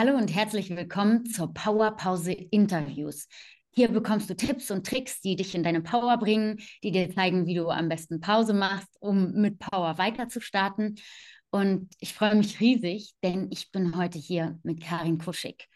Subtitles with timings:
[0.00, 3.28] Hallo und herzlich willkommen zur Powerpause Interviews.
[3.70, 7.44] Hier bekommst du Tipps und Tricks, die dich in deine Power bringen, die dir zeigen,
[7.44, 10.94] wie du am besten Pause machst, um mit Power weiter zu starten.
[11.50, 15.68] Und ich freue mich riesig, denn ich bin heute hier mit Karin Kuschig.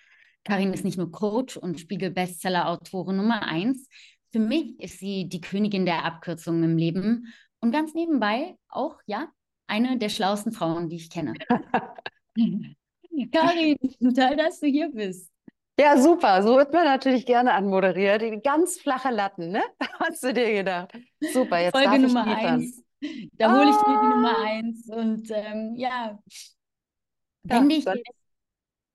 [0.42, 3.90] Karin ist nicht nur Coach und Spiegel-Bestseller-Autorin Nummer eins.
[4.32, 7.26] Für mich ist sie die Königin der Abkürzungen im Leben
[7.60, 9.28] und ganz nebenbei auch, ja,
[9.66, 11.34] eine der schlauesten Frauen, die ich kenne.
[13.32, 13.76] Karin,
[14.14, 15.30] toll, dass du hier bist.
[15.78, 16.42] Ja, super.
[16.42, 18.22] So wird man natürlich gerne anmoderiert.
[18.22, 19.62] Die ganz flache Latten, ne?
[19.98, 20.92] Hast du dir gedacht?
[21.20, 22.46] Super, jetzt Folge darf ich Nummer liefern.
[22.60, 22.84] eins.
[23.32, 24.88] Da hole ich mir die Nummer Ah, eins.
[24.88, 26.18] Und ähm, ja,
[27.44, 28.08] ja, wenn dich dann, jetzt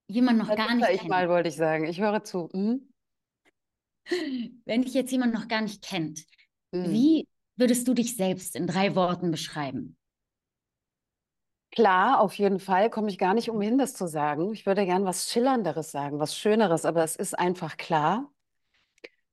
[0.07, 1.85] jemand noch gar nicht ich kennt, mal, wollte ich sagen.
[1.85, 2.49] Ich höre zu.
[2.53, 2.89] Mhm.
[4.65, 6.25] wenn dich jetzt jemand noch gar nicht kennt,
[6.71, 6.91] Mhm.
[6.93, 7.27] wie
[7.57, 9.97] würdest du dich selbst in drei Worten beschreiben?
[11.71, 14.51] Klar, auf jeden Fall komme ich gar nicht umhin, das zu sagen.
[14.53, 18.31] Ich würde gern was Schillernderes sagen, was Schöneres, aber es ist einfach klar.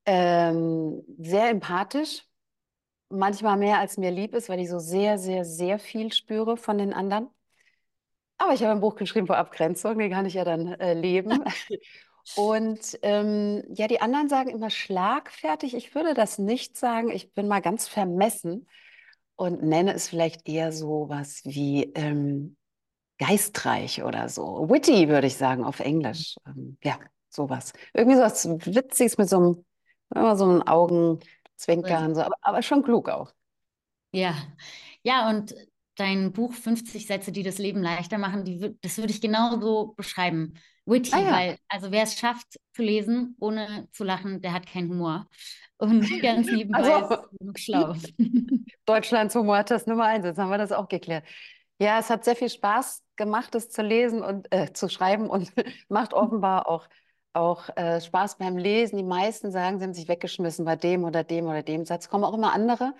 [0.05, 2.23] Ähm, sehr empathisch,
[3.09, 6.77] manchmal mehr als mir lieb ist, weil ich so sehr, sehr, sehr viel spüre von
[6.77, 7.29] den anderen.
[8.37, 11.43] Aber ich habe ein Buch geschrieben vor Abgrenzung, den kann ich ja dann äh, leben.
[12.35, 15.73] Und ähm, ja, die anderen sagen immer schlagfertig.
[15.75, 17.09] Ich würde das nicht sagen.
[17.09, 18.67] Ich bin mal ganz vermessen
[19.37, 22.57] und nenne es vielleicht eher so was wie ähm,
[23.19, 24.69] geistreich oder so.
[24.69, 26.35] Witty würde ich sagen auf Englisch.
[26.45, 27.71] Ähm, ja, sowas.
[27.93, 29.65] Irgendwie so was Witziges mit so einem,
[30.13, 33.31] immer so einem Augenzwinkern, so, aber, aber schon klug auch.
[34.11, 34.35] Ja,
[35.03, 35.53] ja, und
[35.95, 40.55] dein Buch 50 Sätze, die das Leben leichter machen, die, das würde ich genauso beschreiben.
[40.87, 44.67] Ah Witty, ja, weil, also wer es schafft zu lesen, ohne zu lachen, der hat
[44.67, 45.27] keinen Humor.
[45.77, 47.93] Und ganz nebenbei ist also genug schlau.
[48.85, 50.25] Deutschlands Humor hat das Nummer eins.
[50.25, 51.23] Jetzt haben wir das auch geklärt.
[51.79, 55.51] Ja, es hat sehr viel Spaß gemacht, es zu lesen und äh, zu schreiben und
[55.89, 56.87] macht offenbar auch,
[57.33, 58.97] auch äh, Spaß beim Lesen.
[58.97, 62.09] Die meisten sagen, sie haben sich weggeschmissen bei dem oder dem oder dem Satz.
[62.09, 62.95] Kommen auch immer andere,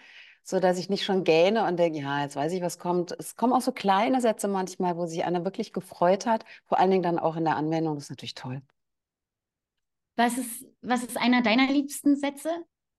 [0.49, 3.13] so dass ich nicht schon gähne und denke, ja, jetzt weiß ich, was kommt.
[3.19, 6.45] Es kommen auch so kleine Sätze manchmal, wo sich einer wirklich gefreut hat.
[6.67, 7.95] Vor allen Dingen dann auch in der Anwendung.
[7.95, 8.61] Das ist natürlich toll.
[10.15, 12.49] Was ist, was ist einer deiner liebsten Sätze,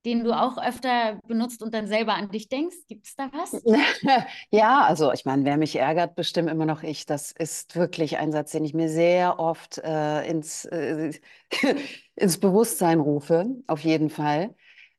[0.04, 2.76] den du auch öfter benutzt und dann selber an dich denkst?
[2.86, 3.62] Gibt es da was?
[4.50, 7.06] Ja, also ich meine, wer mich ärgert, bestimmt immer noch ich.
[7.06, 11.12] Das ist wirklich ein Satz, den ich mir sehr oft äh, ins, äh,
[12.14, 14.54] ins Bewusstsein rufe, auf jeden Fall.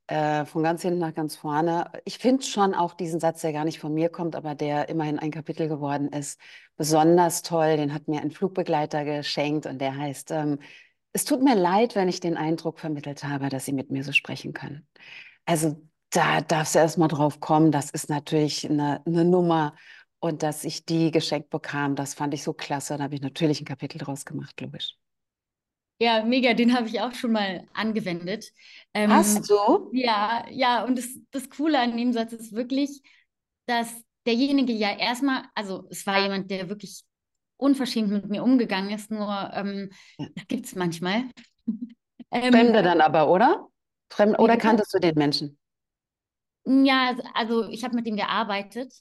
[0.10, 1.92] Äh, von ganz hinten nach ganz vorne.
[2.04, 5.20] Ich finde schon auch diesen Satz, der gar nicht von mir kommt, aber der immerhin
[5.20, 6.40] ein Kapitel geworden ist,
[6.78, 7.78] besonders toll.
[7.78, 10.60] Den hat mir ein Flugbegleiter geschenkt und der heißt, ähm,
[11.14, 14.12] es tut mir leid, wenn ich den Eindruck vermittelt habe, dass Sie mit mir so
[14.12, 14.88] sprechen können.
[15.46, 15.80] Also
[16.12, 17.72] da darfst du erst mal drauf kommen.
[17.72, 19.76] Das ist natürlich eine, eine Nummer.
[20.20, 22.98] Und dass ich die geschenkt bekam, das fand ich so klasse.
[22.98, 24.99] Da habe ich natürlich ein Kapitel draus gemacht, logisch.
[26.00, 28.52] Ja, mega, den habe ich auch schon mal angewendet.
[28.94, 29.90] Ähm, Hast du?
[29.94, 33.02] ja, ja, und das, das Coole an dem Satz ist wirklich,
[33.66, 33.94] dass
[34.26, 37.04] derjenige ja erstmal, also es war jemand, der wirklich
[37.58, 41.24] unverschämt mit mir umgegangen ist, nur ähm, das gibt es manchmal.
[42.32, 43.70] Ähm, Fremde dann aber, oder?
[44.12, 45.58] Fremd oder kanntest du den Menschen?
[46.64, 48.94] Ja, also ich habe mit dem gearbeitet.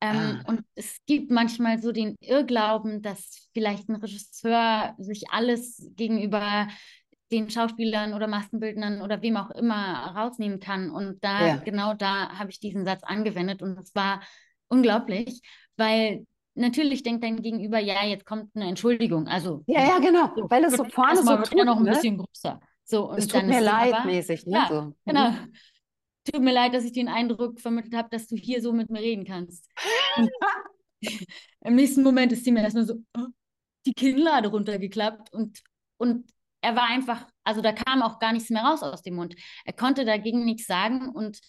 [0.00, 5.90] Ähm, Ah, und es gibt manchmal so den Irrglauben, dass vielleicht ein Regisseur sich alles
[5.96, 6.68] gegenüber
[7.32, 10.90] den Schauspielern oder Maskenbildnern oder wem auch immer rausnehmen kann.
[10.90, 11.56] Und da, ja.
[11.56, 14.22] genau da habe ich diesen Satz angewendet und es war
[14.68, 15.40] unglaublich,
[15.76, 19.26] weil natürlich denkt dein Gegenüber, ja, jetzt kommt eine Entschuldigung.
[19.28, 20.30] Also Ja, ja, genau.
[20.36, 21.90] so, Weil es so vorne so tut, noch ein ne?
[21.90, 22.60] bisschen größer.
[22.84, 24.52] So, Es und tut dann mir ist es leid, aber, mäßig, ne?
[24.52, 24.94] ja, So.
[25.04, 25.30] genau.
[26.26, 26.32] Mhm.
[26.32, 29.00] Tut mir leid, dass ich den Eindruck vermittelt habe, dass du hier so mit mir
[29.00, 29.70] reden kannst.
[31.64, 33.26] Im nächsten Moment ist sie mir erstmal so oh,
[33.86, 35.60] die Kinnlade runtergeklappt und,
[35.98, 36.28] und
[36.60, 39.34] er war einfach, also da kam auch gar nichts mehr raus aus dem Mund.
[39.64, 41.40] Er konnte dagegen nichts sagen und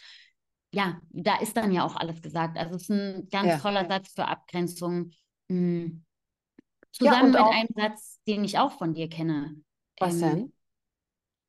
[0.73, 2.57] ja, da ist dann ja auch alles gesagt.
[2.57, 3.57] Also es ist ein ganz Ja.
[3.59, 5.11] toller Satz für Abgrenzung.
[5.49, 5.55] Ja,
[6.91, 9.55] Zusammen und mit einem Satz, den ich auch von dir kenne.
[9.99, 10.53] was Ähm, denn?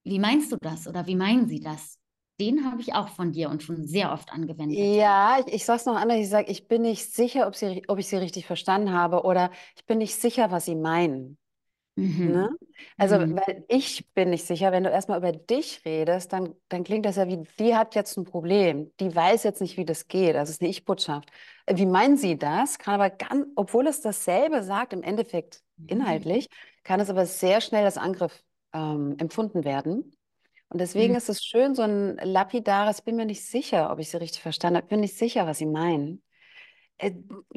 [0.04, 1.97] wie meinst du das oder wie meinen sie das?
[2.40, 4.80] Den habe ich auch von dir und schon sehr oft angewendet.
[4.80, 6.18] Ja, ich, ich sage es noch anders.
[6.18, 9.50] Ich sage, ich bin nicht sicher, ob sie, ob ich sie richtig verstanden habe oder
[9.76, 11.38] ich bin nicht sicher, was sie meinen.
[12.24, 12.48] Ne?
[12.48, 12.58] Mhm.
[12.98, 13.36] Also, Mhm.
[13.36, 17.16] weil ich bin nicht sicher, wenn du erstmal über dich redest, dann, dann klingt das
[17.16, 18.92] ja wie, die hat jetzt ein Problem.
[19.00, 20.34] Die weiß jetzt nicht, wie das geht.
[20.36, 21.30] Das ist eine Ich-Botschaft.
[21.70, 22.78] Wie meinen sie das?
[22.78, 26.48] Kann aber ganz, obwohl es dasselbe sagt, im Endeffekt inhaltlich,
[26.84, 28.44] kann es aber sehr schnell als Angriff
[28.74, 30.12] ähm, empfunden werden.
[30.70, 31.16] Und deswegen Mhm.
[31.16, 34.76] ist es schön, so ein lapidares, bin mir nicht sicher, ob ich sie richtig verstanden
[34.78, 36.22] habe, bin nicht sicher, was sie meinen.
[36.98, 37.12] Äh,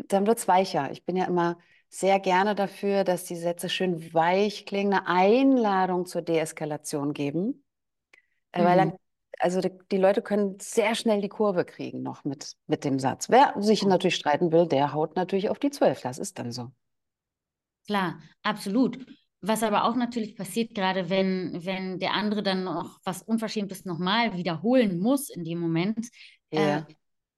[0.07, 0.91] dann wird es weicher.
[0.91, 1.59] Ich bin ja immer
[1.89, 7.63] sehr gerne dafür, dass die Sätze schön weich klingen, eine Einladung zur Deeskalation geben.
[8.53, 8.97] Äh, Weil dann, Mhm.
[9.39, 13.29] also die, die Leute können sehr schnell die Kurve kriegen noch mit, mit dem Satz.
[13.29, 16.01] Wer sich natürlich streiten will, der haut natürlich auf die Zwölf.
[16.01, 16.71] Das ist dann so.
[17.85, 18.97] Klar, absolut.
[19.41, 24.37] Was aber auch natürlich passiert, gerade wenn, wenn der andere dann noch was Unverschämtes nochmal
[24.37, 26.09] wiederholen muss in dem Moment,
[26.51, 26.87] äh, Ja,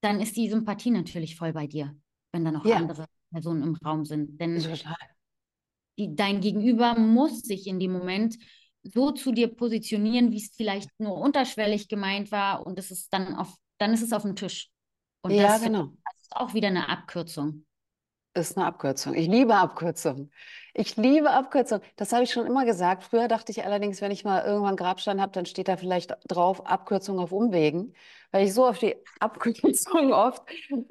[0.01, 1.95] dann ist die Sympathie natürlich voll bei dir,
[2.33, 4.39] wenn da noch ja, andere Personen im Raum sind.
[4.41, 4.95] Denn total.
[5.97, 8.37] die, dein Gegenüber muss sich in dem Moment
[8.83, 13.35] so zu dir positionieren, wie es vielleicht nur unterschwellig gemeint war und es ist dann
[13.35, 14.69] auf, dann ist es auf dem Tisch.
[15.21, 15.93] Und Ja, das, genau.
[16.03, 17.65] das ist auch wieder eine Abkürzung.
[18.33, 19.13] Ist eine Abkürzung.
[19.13, 20.31] Ich liebe Abkürzungen.
[20.75, 21.83] Ich liebe Abkürzungen.
[21.97, 23.03] Das habe ich schon immer gesagt.
[23.03, 26.65] Früher dachte ich allerdings, wenn ich mal irgendwann Grabstein habe, dann steht da vielleicht drauf
[26.65, 27.93] Abkürzung auf Umwegen,
[28.31, 30.43] weil ich so auf die Abkürzungen oft,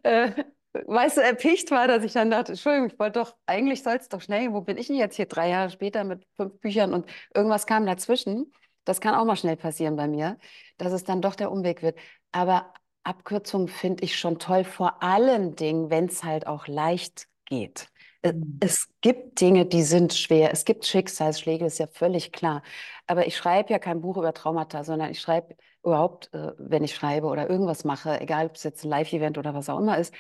[0.05, 0.31] äh,
[0.73, 4.09] weißt du, erpicht war, dass ich dann dachte, Entschuldigung, ich wollte doch, eigentlich soll es
[4.09, 4.55] doch schnell gehen.
[4.55, 7.85] Wo bin ich denn jetzt hier drei Jahre später mit fünf Büchern und irgendwas kam
[7.85, 8.53] dazwischen?
[8.85, 10.39] Das kann auch mal schnell passieren bei mir,
[10.79, 11.99] dass es dann doch der Umweg wird.
[12.31, 12.73] Aber
[13.05, 17.92] Abkürzungen finde ich schon toll, vor allen Dingen, wenn es halt auch leicht geht.
[18.25, 18.59] Mhm.
[18.61, 20.53] Es gibt Dinge, die sind schwer.
[20.53, 22.63] Es gibt Schicksalsschläge, ist ja völlig klar.
[23.07, 26.95] Aber ich schreibe ja kein Buch über Traumata, sondern ich schreibe überhaupt, äh, wenn ich
[26.95, 30.15] schreibe oder irgendwas mache, egal ob es jetzt ein Live-Event oder was auch immer ist.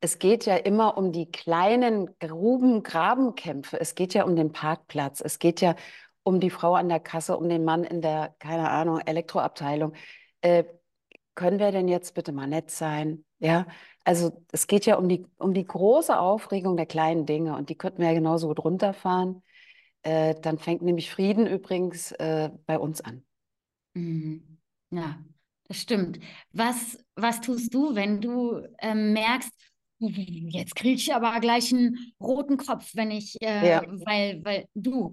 [0.00, 3.78] Es geht ja immer um die kleinen Gruben, Grabenkämpfe.
[3.80, 5.20] Es geht ja um den Parkplatz.
[5.20, 5.74] Es geht ja
[6.22, 9.94] um die Frau an der Kasse, um den Mann in der, keine Ahnung, Elektroabteilung.
[10.42, 10.64] Äh,
[11.34, 13.24] können wir denn jetzt bitte mal nett sein?
[13.38, 13.66] Ja,
[14.04, 17.76] also es geht ja um die, um die große Aufregung der kleinen Dinge und die
[17.76, 19.42] könnten wir ja genauso gut runterfahren.
[20.02, 23.24] Äh, dann fängt nämlich Frieden übrigens äh, bei uns an.
[23.94, 24.58] Mhm.
[24.90, 25.18] Ja,
[25.68, 26.18] das stimmt.
[26.52, 29.52] Was, was tust du, wenn du ähm, merkst,
[30.00, 35.12] jetzt kriege ich aber gleich einen roten Kopf, wenn ich, äh, Ja, weil, weil du,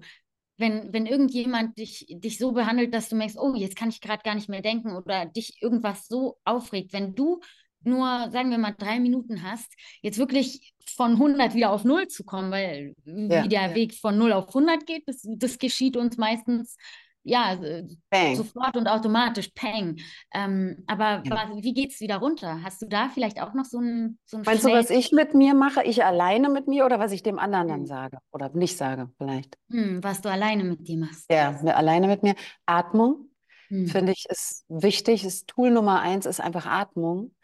[0.56, 4.22] wenn, wenn irgendjemand dich, dich so behandelt, dass du merkst, oh, jetzt kann ich gerade
[4.24, 7.40] gar nicht mehr denken oder dich irgendwas so aufregt, wenn du
[7.82, 9.72] nur, sagen wir mal, drei Minuten hast,
[10.02, 14.16] jetzt wirklich von 100 wieder auf Null zu kommen, weil wie ja, der Weg von
[14.18, 16.76] Null auf 100 geht, das, das geschieht uns meistens
[17.22, 18.34] ja, äh, bang.
[18.34, 19.98] sofort und automatisch, peng.
[20.32, 21.32] Ähm, aber Ja.
[21.32, 22.62] wa- wie geht es wieder runter?
[22.62, 25.54] Hast du da vielleicht auch noch so einen so Meinst du, was ich mit mir
[25.54, 25.84] mache?
[25.84, 28.18] Ich alleine mit mir oder was ich dem anderen dann hm, sage?
[28.32, 29.56] Oder nicht sage, vielleicht.
[29.70, 31.30] hm, was du alleine mit dir machst?
[31.30, 32.34] Ja, mir- alleine mit mir.
[32.66, 33.30] Atmung,
[33.70, 33.88] Hm.
[33.88, 35.24] finde ich, ist wichtig.
[35.24, 37.34] Ist Tool Nummer eins ist einfach Atmung.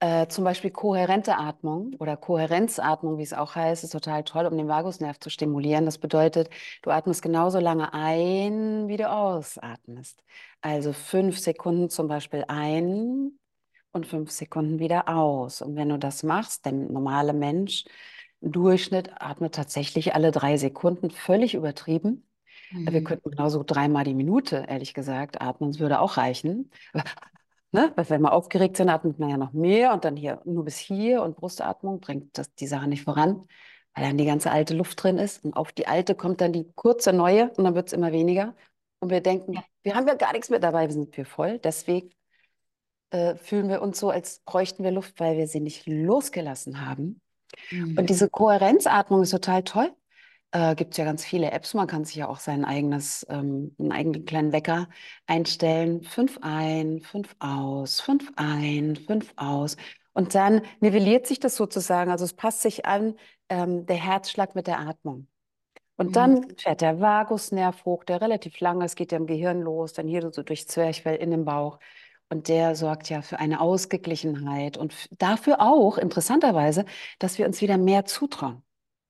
[0.00, 4.56] Äh, zum Beispiel kohärente Atmung oder Kohärenzatmung, wie es auch heißt, ist total toll, um
[4.56, 5.86] den Vagusnerv zu stimulieren.
[5.86, 6.50] Das bedeutet,
[6.82, 10.22] du atmest genauso lange ein, wie du ausatmest.
[10.60, 13.32] Also fünf Sekunden zum Beispiel ein
[13.92, 15.62] und fünf Sekunden wieder aus.
[15.62, 17.84] Und wenn du das machst, der normale Mensch
[18.40, 22.24] im Durchschnitt atmet tatsächlich alle drei Sekunden, völlig übertrieben.
[22.86, 23.02] Wir Mhm.
[23.02, 25.72] könnten genauso dreimal die Minute, ehrlich gesagt, atmen.
[25.72, 26.70] Das würde auch reichen.
[27.72, 27.92] Ne?
[27.96, 30.78] Weil wenn wir aufgeregt sind, atmet man ja noch mehr und dann hier nur bis
[30.78, 33.46] hier und Brustatmung bringt das, die Sache nicht voran,
[33.94, 35.44] weil dann die ganze alte Luft drin ist.
[35.44, 38.54] Und auf die alte kommt dann die kurze neue und dann wird es immer weniger.
[39.00, 39.20] Und wir
[39.52, 39.60] Ja.
[39.60, 41.58] denken, wir haben ja gar nichts mehr dabei, wir sind für voll.
[41.58, 42.10] Deswegen
[43.10, 47.20] äh, fühlen wir uns so, als bräuchten wir Luft, weil wir sie nicht losgelassen haben.
[47.96, 48.10] Und Mhm.
[48.10, 49.92] diese Kohärenzatmung ist total toll.
[50.50, 51.74] Äh, gibt es ja ganz viele Apps.
[51.74, 54.88] Man kann sich ja auch sein eigenes, ähm, einen eigenen kleinen Wecker
[55.26, 56.02] einstellen.
[56.02, 59.76] Fünf ein, fünf aus, fünf ein, fünf aus.
[60.14, 62.10] Und dann nivelliert sich das sozusagen.
[62.10, 63.14] Also es passt sich an,
[63.50, 65.28] ähm, der Herzschlag mit der Atmung.
[65.96, 66.12] Und Mhm.
[66.12, 70.08] dann fährt der Vagusnerv hoch, der relativ lang ist, geht ja im Gehirn los, dann
[70.08, 71.78] hier so durch Zwerchfell in den Bauch.
[72.30, 76.84] Und der sorgt ja für eine Ausgeglichenheit und dafür auch, interessanterweise,
[77.18, 78.62] dass wir uns wieder mehr zutrauen.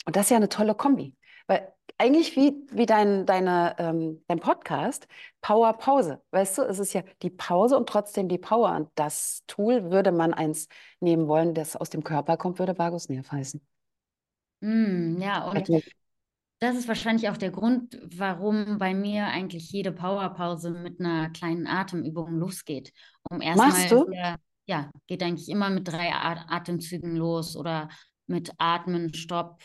[0.07, 1.15] Und das ist ja eine tolle Kombi.
[1.49, 5.09] Weil eigentlich wie, wie dein, deine, ähm, dein Podcast,
[5.41, 6.23] Power Pause.
[6.31, 8.77] Weißt du, es ist ja die Pause und trotzdem die Power.
[8.77, 10.69] Und das Tool würde man eins
[11.01, 13.61] nehmen wollen, das aus dem Körper kommt, würde Vagusnerv heißen.
[14.61, 15.19] Mhm.
[15.21, 15.69] Ja, und
[16.61, 21.67] das ist wahrscheinlich auch der Grund, warum bei mir eigentlich jede Powerpause mit einer kleinen
[21.67, 22.93] Atemübung losgeht.
[23.31, 24.11] Um Machst erstmal du?
[24.11, 24.37] wieder,
[24.67, 27.89] ja, geht eigentlich immer mit drei Atemzügen los oder
[28.27, 29.63] mit Atmen, Stopp,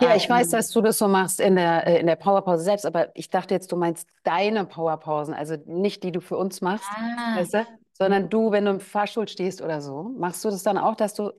[0.00, 0.72] Ja, ich weiß, dass Ausatmen.
[0.72, 3.70] du das so machst in der, äh, in der Powerpause selbst, aber ich dachte jetzt,
[3.70, 8.28] du meinst deine Powerpausen, also nicht die du für uns machst, Ah, weißt du, sondern
[8.28, 11.30] du, wenn du im Fahrstuhl stehst oder so, machst du das dann auch, dass du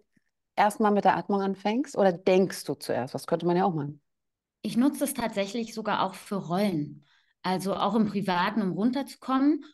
[0.55, 3.13] erstmal mit der Atmung anfängst oder denkst du zuerst?
[3.15, 4.01] Das könnte man ja auch machen.
[4.61, 7.03] ich nutze es tatsächlich sogar auch für Rollen.
[7.41, 9.65] Also auch im Privaten, um runterzukommen.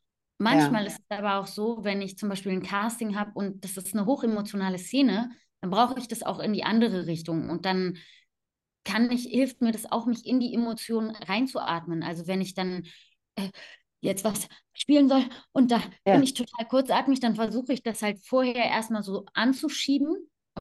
[0.47, 3.63] Ja, Manchmal ist es aber auch so, wenn ich zum Beispiel ein Casting habe und
[3.63, 5.29] das ist eine hochemotionale Szene,
[5.61, 7.49] dann brauche ich das auch in die andere Richtung.
[7.49, 7.97] Und dann
[8.83, 12.03] kann ich, hilft mir das auch, mich in die Emotionen reinzuatmen.
[12.03, 12.85] Also wenn ich dann
[13.35, 13.49] äh,
[14.01, 16.11] jetzt was spielen soll und da Ja.
[16.11, 20.09] bin ich total kurzatmig, dann versuche ich das halt vorher erstmal so anzuschieben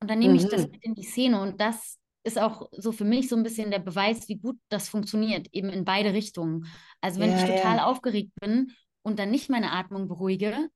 [0.01, 0.73] und dann nehme ich das Mhm.
[0.73, 3.79] mit in die Szene und das ist auch so für mich so ein bisschen der
[3.79, 6.67] Beweis, wie gut das funktioniert, eben in beide Richtungen.
[7.01, 8.73] Also wenn Ja, ich total ja, aufgeregt bin
[9.03, 10.69] und dann nicht meine Atmung beruhige,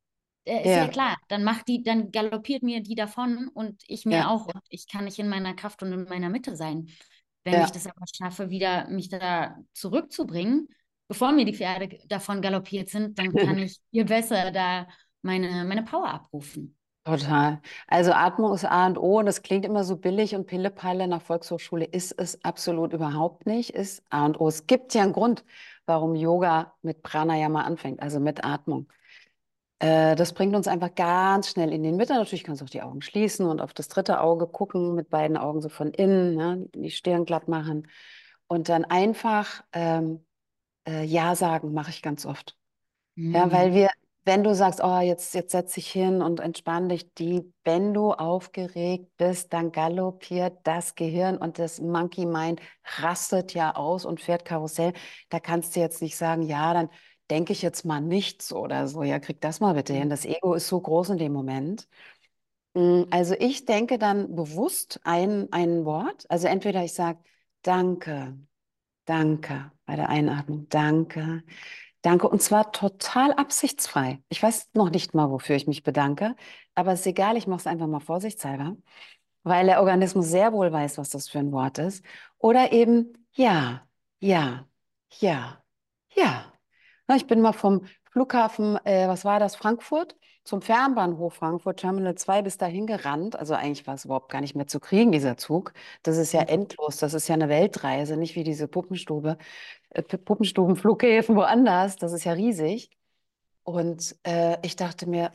[0.44, 4.28] äh, ist ja klar, dann macht die, dann galoppiert mir die davon und ich mir
[4.28, 6.88] auch und ich kann nicht in meiner Kraft und in meiner Mitte sein.
[7.44, 7.70] Wenn ich ja.
[7.72, 10.68] das aber schaffe, wieder mich da zurückzubringen,
[11.08, 14.86] bevor mir die Pferde davon galoppiert sind, dann kann ich viel besser da
[15.22, 16.76] meine, meine Power abrufen.
[17.04, 17.60] Total.
[17.88, 21.20] Also Atmung ist A und O und das klingt immer so billig und Pillepalle nach
[21.20, 24.46] Volkshochschule ist es absolut überhaupt nicht, ist A und O.
[24.46, 25.44] Es gibt ja einen Grund,
[25.84, 28.86] warum Yoga mit Pranayama anfängt, also mit Atmung.
[29.82, 32.14] Äh, das bringt uns einfach ganz schnell in den Mitte.
[32.14, 35.36] Natürlich kannst du auch die Augen schließen und auf das dritte Auge gucken, mit beiden
[35.36, 37.88] Augen so von innen, ne, die Stirn glatt machen
[38.46, 40.24] und dann einfach ähm,
[40.86, 42.56] äh, Ja sagen, mache ich ganz oft.
[43.16, 43.88] Ja, weil wir,
[44.24, 48.12] wenn du sagst, oh, jetzt, jetzt setz dich hin und entspann dich, die, wenn du
[48.12, 52.60] aufgeregt bist, dann galoppiert das Gehirn und das Monkey Mind
[53.00, 54.92] rastet ja aus und fährt Karussell.
[55.28, 56.88] Da kannst du jetzt nicht sagen, ja, dann
[57.32, 59.04] denke ich jetzt mal nichts oder so.
[59.04, 60.10] Ja, krieg das mal bitte hin.
[60.10, 61.88] Das Ego ist so groß in dem Moment.
[62.74, 66.26] Mm, Also ich denke dann bewusst ein, ein Wort.
[66.30, 67.18] Also entweder ich sage,
[67.62, 68.38] danke,
[69.06, 71.44] danke bei der Einatmung, danke.
[72.02, 74.22] Danke, und zwar total absichtsfrei.
[74.30, 76.36] Ich weiß noch nicht mal, wofür ich mich bedanke,
[76.74, 78.76] aber ist egal, ich mache es einfach mal vorsichtshalber,
[79.44, 82.04] weil der Organismus sehr wohl weiß, was das für ein Wort ist.
[82.38, 83.86] Oder eben ja,
[84.20, 84.68] ja,
[85.20, 85.64] ja,
[86.16, 86.51] ja.
[87.12, 92.14] Na, Ich bin mal vom Flughafen, äh, was war das, Frankfurt, zum Fernbahnhof Frankfurt, Terminal
[92.14, 93.36] 2 bis dahin gerannt.
[93.36, 95.74] Also eigentlich war es überhaupt gar nicht mehr zu kriegen, dieser Zug.
[96.02, 99.36] Das ist ja endlos, das ist ja eine Weltreise, nicht wie diese Puppenstube
[99.90, 101.96] äh, Puppenstuben, Flughäfen woanders.
[101.96, 102.88] Das ist ja riesig.
[103.62, 105.32] Und äh, ich dachte mir,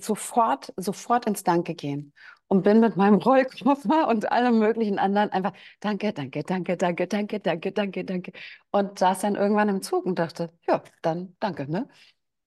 [0.00, 2.14] sofort, sofort ins Danke gehen.
[2.50, 7.40] Und bin mit meinem Rollkoffer und allem möglichen anderen einfach Danke, danke, danke, danke, danke,
[7.40, 8.32] danke, danke, danke.
[8.70, 11.88] Und saß dann irgendwann im Zug und dachte, ja, dann danke, ne?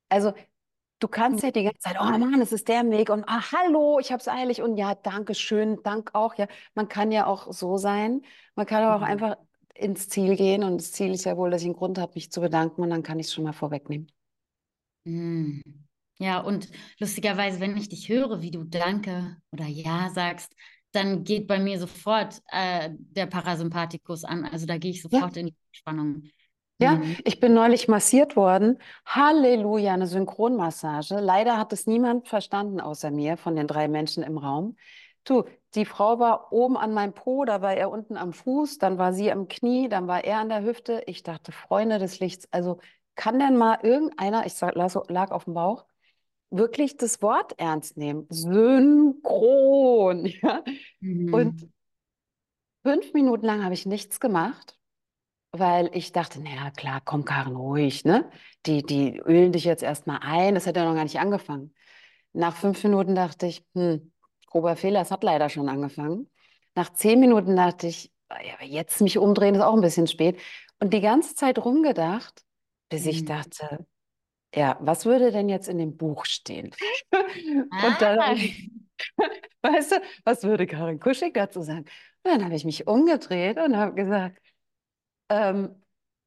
[0.09, 0.33] Also
[0.99, 3.99] du kannst ja die ganze Zeit, oh Mann, es ist der Weg und ah, hallo,
[3.99, 6.35] ich hab's eilig und ja, danke schön, Dank auch.
[6.35, 8.23] Ja, man kann ja auch so sein.
[8.55, 9.07] Man kann aber auch Mhm.
[9.07, 9.37] einfach
[9.75, 12.31] ins Ziel gehen und das Ziel ist ja wohl, dass ich einen Grund habe, mich
[12.31, 14.11] zu bedanken und dann kann ich es schon mal vorwegnehmen.
[15.05, 15.61] Hm.
[16.21, 20.53] Ja, und lustigerweise, wenn ich dich höre, wie du Danke oder Ja sagst,
[20.91, 24.45] dann geht bei mir sofort äh, der Parasympathikus an.
[24.45, 26.23] Also da gehe ich Ja, sofort in die Spannung.
[26.79, 27.17] ja, Hm.
[27.23, 28.79] ich bin neulich massiert worden.
[29.05, 31.19] Halleluja, eine Synchronmassage.
[31.19, 34.75] Leider hat es niemand verstanden außer mir von den drei Menschen im Raum.
[35.23, 35.43] Du,
[35.75, 39.13] die Frau war oben an meinem Po, da war er unten am Fuß, dann war
[39.13, 41.03] sie am Knie, dann war er an der Hüfte.
[41.05, 42.79] Ich dachte, Freunde des Lichts, also
[43.15, 45.85] kann denn mal irgendeiner, ich lag auf dem Bauch,
[46.51, 48.27] wirklich das Wort ernst nehmen?
[48.29, 50.63] Synchron, ja.
[51.31, 51.71] Und Mhm.
[52.83, 54.77] fünf Minuten lang habe ich nichts gemacht.
[55.53, 58.29] Weil ich dachte, naja, klar, komm, Karin, ruhig, ne?
[58.67, 60.55] Die, die ölen dich jetzt erstmal ein.
[60.55, 61.75] Das hat ja noch gar nicht angefangen.
[62.33, 64.13] Nach fünf Minuten dachte ich, hm,
[64.47, 66.29] grober Fehler, es hat leider schon angefangen.
[66.75, 70.07] Nach zehn Minuten dachte ich, ah ja, aber jetzt mich umdrehen ist auch ein bisschen
[70.07, 70.39] spät.
[70.79, 72.43] Und die ganze Zeit rumgedacht,
[72.89, 73.27] bis ich Mhm.
[73.27, 73.85] dachte,
[74.55, 76.71] ja, was würde denn jetzt in dem Buch stehen?
[77.11, 78.35] Und dann, Ah.
[79.61, 81.85] weißt du, was würde Karin Kuschig dazu sagen?
[82.23, 84.39] Und dann habe ich mich umgedreht und habe gesagt,
[85.29, 85.75] ähm,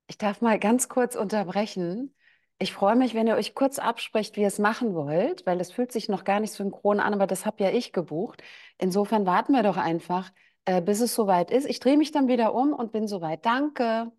[0.08, 2.14] ich darf mal ganz kurz unterbrechen.
[2.58, 5.72] Ich freue mich, wenn ihr euch kurz absprecht, wie ihr es machen wollt, weil es
[5.72, 8.42] fühlt sich noch gar nicht synchron an, aber das habe ja ich gebucht.
[8.78, 10.30] Insofern warten wir doch einfach,
[10.64, 11.66] äh, bis es soweit ist.
[11.66, 13.44] Ich drehe mich dann wieder um und bin soweit.
[13.46, 14.12] Danke.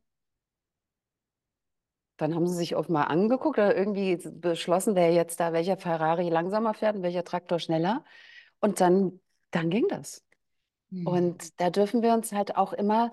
[2.17, 6.73] Dann haben sie sich offenbar angeguckt oder irgendwie beschlossen, wer jetzt da, welcher Ferrari langsamer
[6.73, 8.03] fährt und welcher Traktor schneller.
[8.61, 9.19] Und dann,
[9.51, 10.23] dann ging das.
[10.91, 11.05] Mhm.
[11.05, 13.11] Und da dürfen wir uns halt auch immer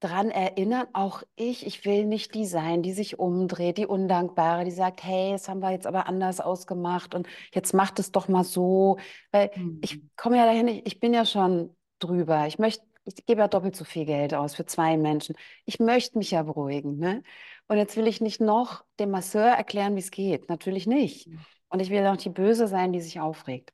[0.00, 4.72] dran erinnern, auch ich, ich will nicht die sein, die sich umdreht, die Undankbare, die
[4.72, 8.42] sagt, hey, das haben wir jetzt aber anders ausgemacht und jetzt macht es doch mal
[8.44, 8.98] so,
[9.30, 10.10] weil ich Mhm.
[10.16, 13.76] komme ja dahin, ich, ich bin ja schon drüber, ich möchte, ich gebe ja doppelt
[13.76, 15.36] so viel Geld aus für zwei Menschen,
[15.66, 17.22] ich möchte mich ja beruhigen, ne?
[17.68, 21.28] Und jetzt will ich nicht noch dem Masseur erklären, wie es geht, natürlich nicht.
[21.68, 23.72] Und ich will auch die Böse sein, die sich aufregt.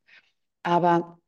[0.63, 1.19] Aber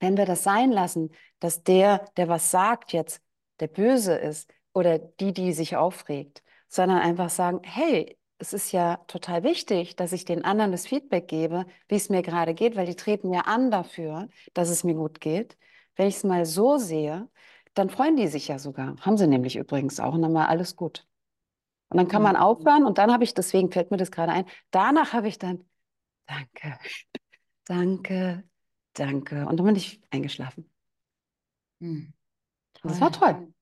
[0.00, 3.22] wenn wir das sein lassen, dass der, der was sagt, jetzt
[3.60, 8.96] der Böse ist oder die, die sich aufregt, sondern einfach sagen, hey, es ist ja
[9.06, 12.86] total wichtig, dass ich den anderen das Feedback gebe, wie es mir gerade geht, weil
[12.86, 15.58] die treten ja an dafür, dass es mir gut geht.
[15.96, 17.28] Wenn ich es mal so sehe,
[17.74, 18.96] dann freuen die sich ja sogar.
[19.00, 21.06] Haben sie nämlich übrigens auch und dann war alles gut.
[21.90, 22.24] Und dann kann Mhm.
[22.24, 25.38] man aufhören und dann habe ich, deswegen fällt mir das gerade ein, danach habe ich
[25.38, 25.64] dann,
[26.26, 26.78] danke,
[27.66, 28.44] danke,
[28.94, 29.46] danke.
[29.46, 30.70] Und dann bin ich eingeschlafen.
[32.82, 33.52] Und das war toll.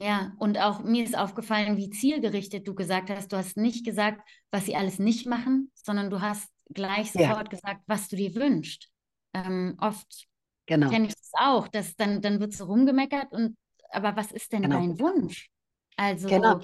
[0.00, 3.32] Ja, und auch mir ist aufgefallen, wie zielgerichtet du gesagt hast.
[3.32, 4.20] Du hast nicht gesagt,
[4.52, 7.34] was sie alles nicht machen, sondern du hast gleich Ja.
[7.34, 8.90] sofort gesagt, was du dir wünschst.
[9.34, 10.26] Ähm, oft
[10.66, 10.90] Genau.
[10.90, 13.56] kenne ich das auch, dass dann, dann wird so rumgemeckert und
[13.90, 14.76] aber was ist denn Genau.
[14.78, 15.50] dein Wunsch?
[15.98, 16.60] Also, Genau.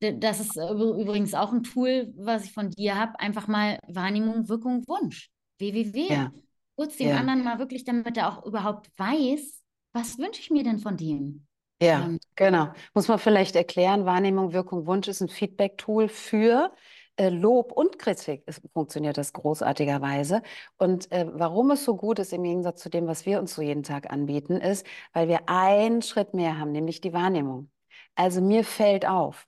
[0.00, 3.18] das ist üb- übrigens auch ein Tool, was ich von dir habe.
[3.20, 5.30] Einfach mal Wahrnehmung, Wirkung, Wunsch.
[5.58, 6.08] WWW.
[6.08, 6.32] Ja.
[6.76, 7.16] Kurz dem Ja.
[7.18, 9.62] anderen mal wirklich, damit er auch überhaupt weiß,
[9.92, 11.46] was wünsche ich mir denn von dem?
[11.80, 12.72] Ja, Ähm, genau.
[12.94, 16.72] Muss man vielleicht erklären, Wahrnehmung, Wirkung, Wunsch ist ein Feedback-Tool für
[17.16, 18.42] äh, Lob und Kritik.
[18.46, 20.42] Es funktioniert das großartigerweise.
[20.78, 23.62] Und äh, warum es so gut ist im Gegensatz zu dem, was wir uns so
[23.62, 27.70] jeden Tag anbieten, ist, weil wir einen Schritt mehr haben, nämlich die Wahrnehmung.
[28.14, 29.46] Also mir fällt auf,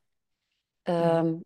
[0.87, 1.43] ähm,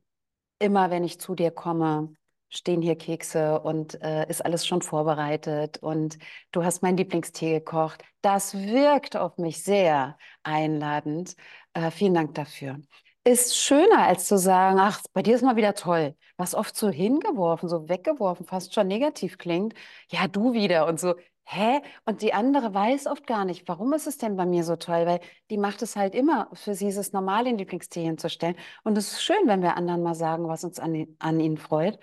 [0.58, 2.14] immer wenn ich zu dir komme,
[2.50, 6.18] stehen hier Kekse und äh, ist alles schon vorbereitet und
[6.52, 8.04] du hast meinen Lieblingstee gekocht.
[8.22, 11.36] Das wirkt auf mich sehr einladend.
[11.74, 12.80] Äh, vielen Dank dafür.
[13.24, 16.16] Ist schöner, als zu sagen, ach, bei dir ist mal wieder toll.
[16.36, 19.74] Was oft so hingeworfen, so weggeworfen, fast schon negativ klingt.
[20.10, 21.14] Ja, du wieder und so.
[21.52, 21.82] Hä?
[22.04, 25.04] Und die andere weiß oft gar nicht, warum ist es denn bei mir so toll?
[25.06, 26.48] Weil die macht es halt immer.
[26.52, 28.54] Für sie ist es normal, den Lieblingstee hinzustellen.
[28.84, 31.98] Und es ist schön, wenn wir anderen mal sagen, was uns an, an ihnen freut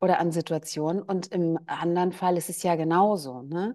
[0.00, 1.02] oder an Situationen.
[1.02, 3.40] Und im anderen Fall ist es ja genauso.
[3.42, 3.74] Ne?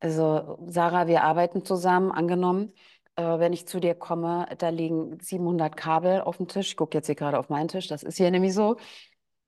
[0.00, 2.72] Also, Sarah, wir arbeiten zusammen, angenommen.
[3.14, 6.70] Äh, wenn ich zu dir komme, da liegen 700 Kabel auf dem Tisch.
[6.70, 8.76] Ich gucke jetzt hier gerade auf meinen Tisch, das ist hier nämlich so.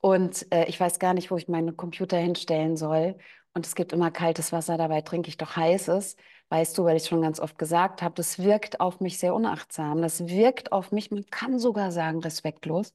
[0.01, 3.17] Und äh, ich weiß gar nicht, wo ich meinen Computer hinstellen soll.
[3.55, 6.17] Und es gibt immer kaltes Wasser, dabei trinke ich doch heißes.
[6.51, 10.03] Weißt du, weil ich schon ganz oft gesagt habe, das wirkt auf mich sehr unachtsam.
[10.03, 12.95] Das wirkt auf mich, man kann sogar sagen, respektlos.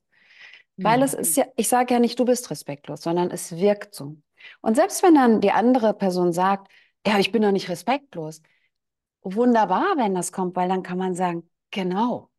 [0.82, 1.20] Weil es Mhm.
[1.20, 4.18] ist ja, ich sage ja nicht, du bist respektlos, sondern es wirkt so.
[4.62, 6.72] Und selbst wenn dann die andere Person sagt,
[7.08, 8.42] ja, ich bin doch nicht respektlos,
[9.24, 12.32] wunderbar, wenn das kommt, weil dann kann man sagen, genau.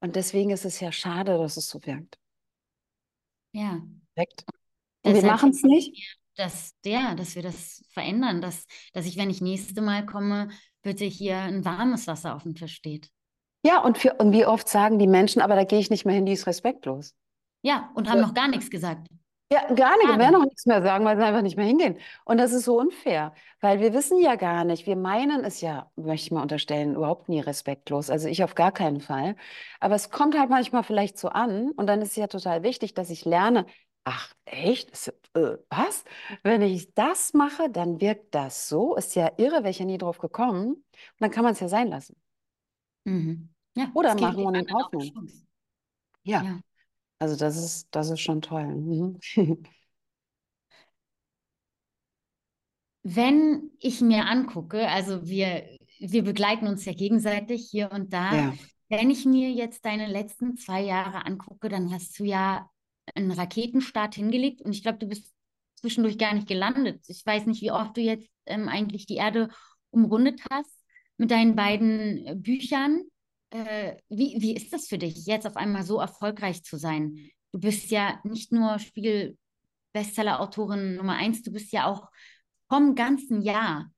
[0.00, 2.18] Und deswegen ist es ja schade, dass es so wirkt.
[3.52, 3.80] Ja.
[4.14, 4.44] Perfekt.
[5.04, 6.18] Und wir machen es nicht.
[6.36, 10.48] Dass, ja, dass wir das verändern, dass, dass ich, wenn ich nächste Mal komme,
[10.82, 13.10] bitte hier ein warmes Wasser auf dem Tisch steht.
[13.64, 16.14] Ja, und, für, und wie oft sagen die Menschen, aber da gehe ich nicht mehr
[16.14, 17.14] hin, die ist respektlos.
[17.62, 19.08] Ja, und haben noch gar nichts gesagt.
[19.52, 20.08] Ja, gar nicht.
[20.08, 21.98] Wir werden auch nichts mehr sagen, weil sie einfach nicht mehr hingehen.
[22.24, 24.86] Und das ist so unfair, weil wir wissen ja gar nicht.
[24.86, 28.10] Wir meinen es ja, möchte ich mal unterstellen, überhaupt nie respektlos.
[28.10, 29.36] Also ich auf gar keinen Fall.
[29.80, 32.94] Aber es kommt halt manchmal vielleicht so an und dann ist es ja total wichtig,
[32.94, 33.66] dass ich lerne,
[34.04, 34.90] ach echt?
[34.90, 36.04] Ist, äh, was?
[36.42, 38.96] Wenn ich das mache, dann wirkt das so.
[38.96, 40.74] Ist ja irre, wäre ich ja nie drauf gekommen.
[40.74, 40.84] Und
[41.18, 42.16] dann kann man es ja sein lassen.
[43.04, 43.50] Mhm.
[43.76, 44.66] Ja, Oder machen und in.
[44.66, 45.46] Chance.
[46.22, 46.60] Ja, Ja.
[47.18, 48.66] also das ist, das ist schon toll.
[48.66, 49.18] Mhm.
[53.02, 58.34] Wenn ich mir angucke, also wir, wir begleiten uns ja gegenseitig hier und da.
[58.34, 58.54] Ja.
[58.88, 62.70] Wenn ich mir jetzt deine letzten zwei Jahre angucke, dann hast du ja
[63.14, 65.32] einen Raketenstart hingelegt und ich glaube, du bist
[65.76, 67.04] zwischendurch gar nicht gelandet.
[67.08, 69.48] Ich weiß nicht, wie oft du jetzt ähm, eigentlich die Erde
[69.90, 70.76] umrundet hast
[71.16, 73.02] mit deinen beiden äh, Büchern.
[73.50, 77.30] Äh, wie, wie ist das für dich, jetzt auf einmal so erfolgreich zu sein?
[77.52, 82.08] Du bist ja nicht nur Spiegel-Bestseller-Autorin Nummer eins, du bist ja auch
[82.68, 83.90] vom ganzen Jahr,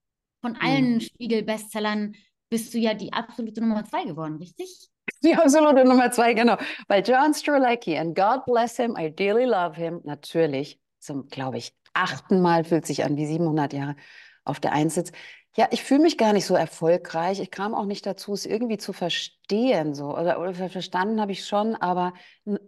[0.43, 2.17] von allen Spiegel-Bestsellern,
[2.51, 4.89] bist du ja die absolute Nummer zwei geworden, richtig?
[5.23, 6.57] Die absolute Nummer zwei, genau.
[6.89, 11.75] Weil John Strelacki, and God bless him, I dearly love him, natürlich, zum, glaube ich,
[11.95, 13.97] achten Mal fühlt sich an wie 700 Jahre
[14.45, 15.15] auf der Eins sitzt.
[15.57, 17.41] Ja, ich fühle mich gar nicht so erfolgreich.
[17.41, 20.17] Ich kam auch nicht dazu, es irgendwie zu verstehen, so.
[20.17, 22.13] Oder, oder verstanden habe ich schon, aber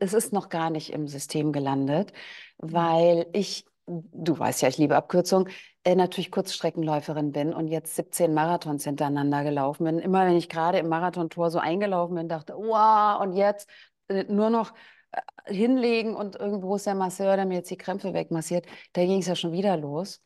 [0.00, 2.12] es ist noch gar nicht im System gelandet,
[2.56, 5.50] weil ich, du weißt ja, ich liebe Abkürzungen,
[5.84, 9.98] äh, natürlich Kurzstreckenläuferin bin und jetzt 17 Marathons hintereinander gelaufen bin.
[9.98, 13.68] Immer wenn ich gerade im Marathontor so eingelaufen bin, dachte, wow, und jetzt
[14.08, 14.74] äh, nur noch
[15.12, 18.66] äh, hinlegen und irgendwo ist der Masseur, der mir jetzt die Krämpfe wegmassiert.
[18.92, 20.22] Da ging es ja schon wieder los,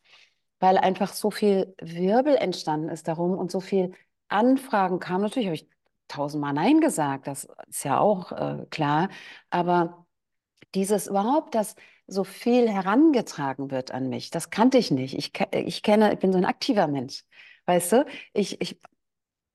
[0.61, 3.92] weil einfach so viel Wirbel entstanden ist darum und so viel
[4.29, 5.22] Anfragen kamen.
[5.22, 5.68] Natürlich habe ich
[6.09, 9.09] tausendmal Nein gesagt, das ist ja auch äh, klar,
[9.51, 10.07] aber
[10.75, 11.75] dieses überhaupt, dass
[12.07, 15.14] so viel herangetragen wird an mich, das kannte ich nicht.
[15.16, 17.25] Ich, ich kenne, ich bin so ein aktiver Mensch,
[17.66, 18.07] weißt du?
[18.33, 18.81] Ich, ich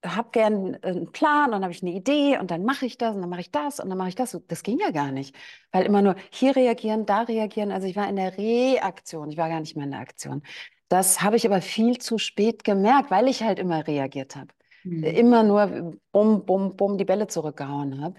[0.05, 3.15] habe gern einen Plan und dann habe ich eine Idee und dann mache ich das
[3.15, 4.39] und dann mache ich das und dann mache ich das.
[4.47, 5.35] Das ging ja gar nicht,
[5.71, 7.71] weil immer nur hier reagieren, da reagieren.
[7.71, 10.43] Also ich war in der Reaktion, ich war gar nicht mehr in der Aktion.
[10.89, 14.49] Das habe ich aber viel zu spät gemerkt, weil ich halt immer reagiert habe.
[14.83, 15.03] Mhm.
[15.03, 18.15] Immer nur bum, bum, bum die Bälle zurückgehauen habe.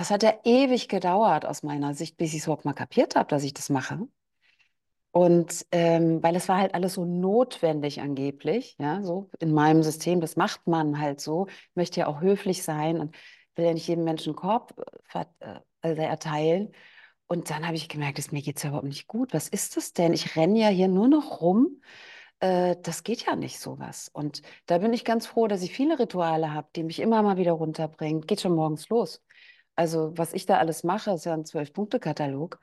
[0.00, 3.28] Das hat ja ewig gedauert aus meiner Sicht, bis ich es überhaupt mal kapiert habe,
[3.28, 4.08] dass ich das mache.
[5.10, 10.22] Und ähm, weil es war halt alles so notwendig angeblich, ja, so in meinem System,
[10.22, 11.48] das macht man halt so.
[11.74, 13.14] Möchte ja auch höflich sein und
[13.56, 14.72] will ja nicht jedem Menschen Korb
[15.12, 15.26] äh,
[15.82, 16.72] also erteilen.
[17.26, 19.34] Und dann habe ich gemerkt, dass mir geht es ja überhaupt nicht gut.
[19.34, 20.14] Was ist das denn?
[20.14, 21.82] Ich renne ja hier nur noch rum.
[22.38, 24.08] Äh, das geht ja nicht sowas.
[24.10, 27.36] Und da bin ich ganz froh, dass ich viele Rituale habe, die mich immer mal
[27.36, 28.22] wieder runterbringen.
[28.22, 29.22] Geht schon morgens los.
[29.76, 32.60] Also was ich da alles mache, ist ja ein Zwölf-Punkte-Katalog.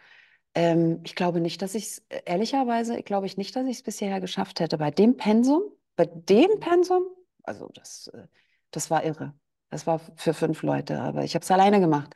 [0.54, 3.84] Ähm, ich glaube nicht, dass ich es, äh, ehrlicherweise, glaube ich nicht, dass ich es
[3.84, 4.78] bisher geschafft hätte.
[4.78, 5.63] Bei dem Pensum,
[5.96, 7.04] bei dem Pensum,
[7.43, 8.28] also das, äh,
[8.72, 9.34] das war irre.
[9.70, 12.13] Das war für fünf Leute, aber ich habe es alleine gemacht.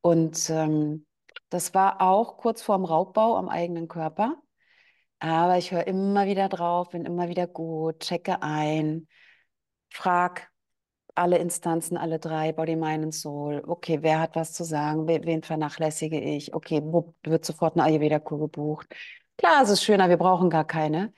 [0.00, 1.06] Und ähm,
[1.50, 4.36] das war auch kurz vorm Raubbau am eigenen Körper.
[5.18, 9.08] Aber ich höre immer wieder drauf, bin immer wieder gut, checke ein,
[9.90, 10.50] frag
[11.16, 13.62] alle Instanzen, alle drei, Body, Mind und Soul.
[13.66, 15.06] Okay, wer hat was zu sagen?
[15.08, 16.54] Wen, vernachlässige ich?
[16.54, 16.82] Okay,
[17.24, 18.88] wird sofort eine Ayurveda-Kur gebucht?
[19.36, 21.12] Klar, es ist schöner, wir brauchen gar keine.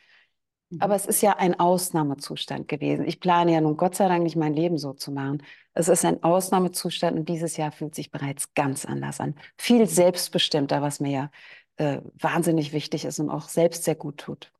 [0.70, 0.80] Mhm.
[0.80, 3.06] Aber es ist ja ein Ausnahmezustand gewesen.
[3.06, 5.42] Ich plane ja nun Gott sei Dank nicht mein Leben so zu machen.
[5.74, 9.34] Es ist ein Ausnahmezustand und dieses Jahr fühlt sich bereits ganz anders an.
[9.56, 11.30] Viel selbstbestimmter, was mir ja
[11.76, 14.52] äh, wahnsinnig wichtig ist und auch selbst sehr gut tut.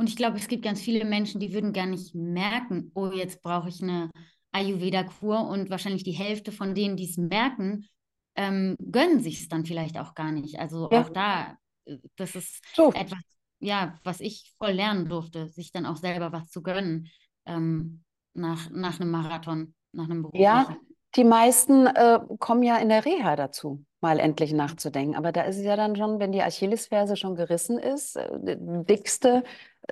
[0.00, 3.42] Und ich glaube, es gibt ganz viele Menschen, die würden gar nicht merken, oh, jetzt
[3.42, 4.10] brauche ich eine
[4.50, 7.86] Ayurveda-Kur und wahrscheinlich die Hälfte von denen, die es merken,
[8.34, 10.58] ähm, gönnen sich es dann vielleicht auch gar nicht.
[10.58, 11.02] Also ja.
[11.02, 12.94] auch da, äh, das ist so.
[12.94, 13.20] etwas,
[13.58, 17.10] ja, was ich voll lernen durfte, sich dann auch selber was zu gönnen
[17.44, 20.44] ähm, nach, nach einem Marathon, nach einem beruflichen.
[20.44, 20.78] Ja,
[21.14, 25.14] die meisten äh, kommen ja in der Reha dazu mal endlich nachzudenken.
[25.14, 29.44] Aber da ist es ja dann schon, wenn die Achillesferse schon gerissen ist, äh, dickste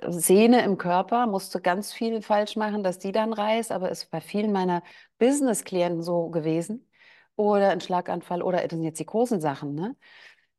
[0.07, 3.71] Sehne im Körper, musst du ganz viel falsch machen, dass die dann reißt.
[3.71, 4.83] Aber ist bei vielen meiner
[5.17, 6.89] Business-Klienten so gewesen.
[7.35, 9.73] Oder ein Schlaganfall oder das sind jetzt die großen Sachen.
[9.75, 9.95] Ne?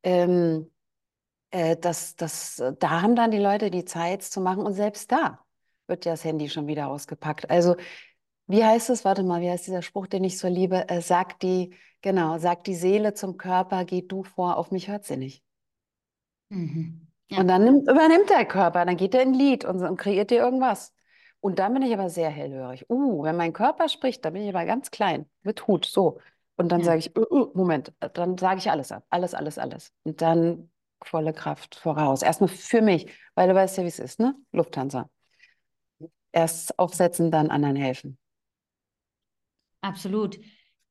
[0.03, 0.71] Ähm,
[1.51, 5.41] äh, das, das, da haben dann die Leute die Zeit zu machen und selbst da
[5.87, 7.51] wird ja das Handy schon wieder ausgepackt.
[7.51, 7.77] Also
[8.47, 9.05] wie heißt es?
[9.05, 10.89] Warte mal, wie heißt dieser Spruch, den ich so liebe?
[10.89, 15.05] Äh, sagt die, genau, sagt die Seele zum Körper, geh du vor, auf mich hört
[15.05, 15.45] sie nicht.
[16.51, 17.10] Mhm.
[17.31, 17.41] Ja.
[17.41, 20.39] Und dann nimmt, übernimmt der Körper, dann geht er in Lied und, und kreiert dir
[20.39, 20.93] irgendwas.
[21.41, 22.85] Und dann bin ich aber sehr hellhörig.
[22.91, 26.19] Uh, wenn mein Körper spricht, dann bin ich aber ganz klein, mit Hut, so.
[26.57, 26.87] Und dann ja.
[26.87, 29.93] sage ich, uh, uh, Moment, dann sage ich alles ab, alles, alles, alles.
[30.03, 30.71] Und dann
[31.03, 32.23] volle Kraft voraus.
[32.23, 34.35] Erstmal für mich, weil du weißt ja, wie es ist, ne?
[34.53, 35.09] Lufthansa.
[36.33, 38.19] Erst aufsetzen, dann anderen helfen.
[39.81, 40.39] Absolut.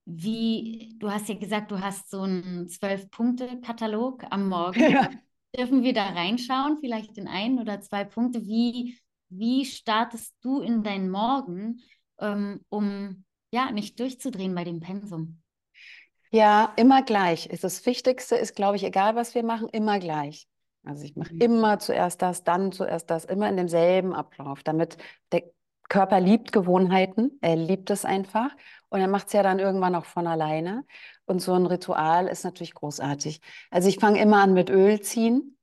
[0.05, 4.79] Wie, du hast ja gesagt, du hast so einen Zwölf-Punkte-Katalog am Morgen.
[4.89, 5.09] Ja.
[5.57, 8.45] Dürfen wir da reinschauen, vielleicht in ein oder zwei Punkte?
[8.45, 11.81] Wie, wie startest du in deinen Morgen,
[12.19, 15.41] ähm, um ja nicht durchzudrehen bei dem Pensum?
[16.31, 17.49] Ja, immer gleich.
[17.61, 20.47] Das Wichtigste ist, glaube ich, egal was wir machen, immer gleich.
[20.83, 21.41] Also ich mache mhm.
[21.41, 24.97] immer zuerst das, dann zuerst das, immer in demselben Ablauf, damit
[25.31, 25.43] der
[25.89, 28.51] Körper liebt Gewohnheiten, er liebt es einfach
[28.89, 30.85] und er macht es ja dann irgendwann auch von alleine.
[31.29, 33.39] Und so ein Ritual ist natürlich großartig.
[33.69, 35.55] Also ich fange immer an mit Öl ziehen.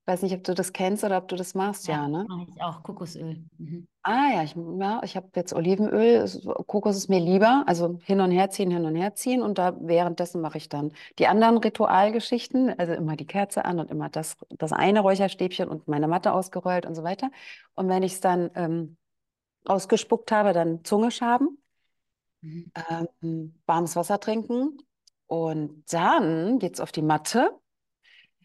[0.00, 2.26] Ich weiß nicht, ob du das kennst oder ob du das machst, ja, ja ne?
[2.28, 3.44] Mache ich auch, Kokosöl.
[3.56, 3.86] Mhm.
[4.02, 6.28] Ah ja, ich, ja, ich habe jetzt Olivenöl.
[6.66, 7.62] Kokos ist mir lieber.
[7.68, 9.42] Also hin und her ziehen, hin und her ziehen.
[9.42, 12.76] Und da währenddessen mache ich dann die anderen Ritualgeschichten.
[12.76, 16.84] Also immer die Kerze an und immer das, das eine Räucherstäbchen und meine Matte ausgerollt
[16.84, 17.30] und so weiter.
[17.76, 18.96] Und wenn ich es dann ähm,
[19.66, 21.62] ausgespuckt habe, dann Zunge schaben,
[22.40, 22.72] mhm.
[23.22, 24.78] ähm, warmes Wasser trinken
[25.32, 27.58] und dann geht es auf die Matte.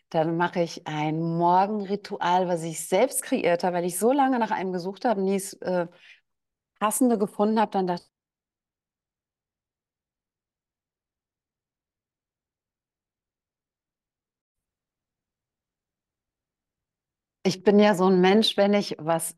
[0.10, 4.52] Dann mache ich ein Morgenritual, was ich selbst kreiert habe, weil ich so lange nach
[4.52, 5.88] einem gesucht habe, nie es äh,
[6.80, 7.72] passende gefunden habe.
[7.72, 8.06] Dann dachte
[17.44, 19.36] ich bin ja so ein Mensch, wenn ich was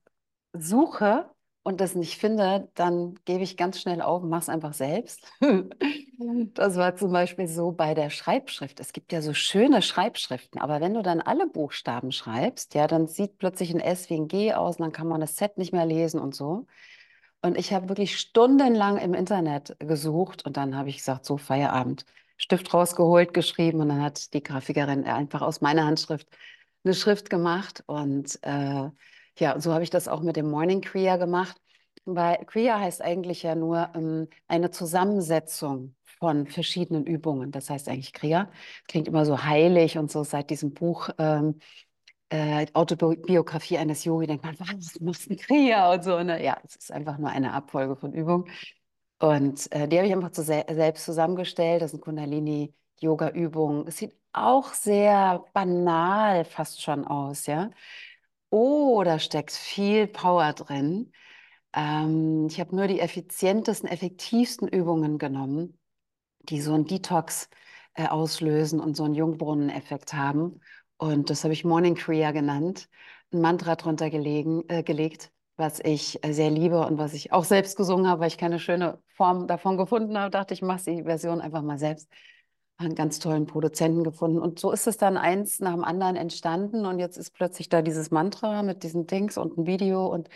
[0.53, 1.29] suche,
[1.69, 5.31] und das nicht finde, dann gebe ich ganz schnell auf und mache es einfach selbst.
[6.55, 8.79] das war zum Beispiel so bei der Schreibschrift.
[8.79, 13.07] Es gibt ja so schöne Schreibschriften, aber wenn du dann alle Buchstaben schreibst, ja, dann
[13.07, 15.71] sieht plötzlich ein S wie ein G aus und dann kann man das Z nicht
[15.71, 16.65] mehr lesen und so.
[17.41, 22.03] Und ich habe wirklich stundenlang im Internet gesucht und dann habe ich gesagt, so Feierabend,
[22.37, 26.27] Stift rausgeholt, geschrieben und dann hat die Grafikerin einfach aus meiner Handschrift
[26.83, 28.89] eine Schrift gemacht und äh,
[29.39, 31.57] ja, so habe ich das auch mit dem Morning Kriya gemacht,
[32.05, 37.51] weil Kriya heißt eigentlich ja nur ähm, eine Zusammensetzung von verschiedenen Übungen.
[37.51, 38.51] Das heißt eigentlich Kriya.
[38.87, 41.59] Klingt immer so heilig und so seit diesem Buch ähm,
[42.29, 46.21] äh, Autobiografie eines Yogi, denkt man, was machst du Kriya und so.
[46.23, 46.43] Ne?
[46.43, 48.45] Ja, es ist einfach nur eine Abfolge von Übungen.
[49.19, 51.81] Und äh, die habe ich einfach zu se selbst zusammengestellt.
[51.81, 53.87] Das sind Kundalini-Yoga-Übungen.
[53.87, 57.71] Es sieht auch sehr banal fast schon aus, ja.
[58.49, 61.11] Oh, da steckt viel Power drin.
[61.73, 65.79] Ähm, ich habe nur die effizientesten, effektivsten Übungen genommen,
[66.41, 67.49] die so einen Detox
[67.95, 70.61] äh, auslösen und so einen Jungbrunneneffekt haben.
[70.97, 72.89] Und das habe ich Morning Kriya genannt,
[73.33, 77.45] ein Mantra drunter gelegen, äh, gelegt, was ich äh, sehr liebe und was ich auch
[77.45, 80.31] selbst gesungen habe, weil ich keine schöne Form davon gefunden habe.
[80.31, 82.09] Dachte ich, mache die Version einfach mal selbst.
[82.79, 84.39] Einen ganz tollen Produzenten gefunden.
[84.39, 86.85] Und so ist es dann eins nach dem anderen entstanden.
[86.87, 90.07] Und jetzt ist plötzlich da dieses Mantra mit diesen Dings und ein Video.
[90.07, 90.29] Und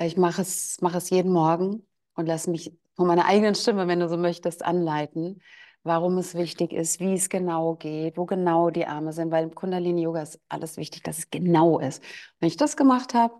[0.00, 4.00] ich mache es, mache es jeden Morgen und lasse mich von meiner eigenen Stimme, wenn
[4.00, 5.40] du so möchtest, anleiten
[5.84, 9.54] warum es wichtig ist, wie es genau geht, wo genau die Arme sind, weil im
[9.54, 12.02] Kundalini-Yoga ist alles wichtig, dass es genau ist.
[12.40, 13.34] Wenn ich das gemacht habe,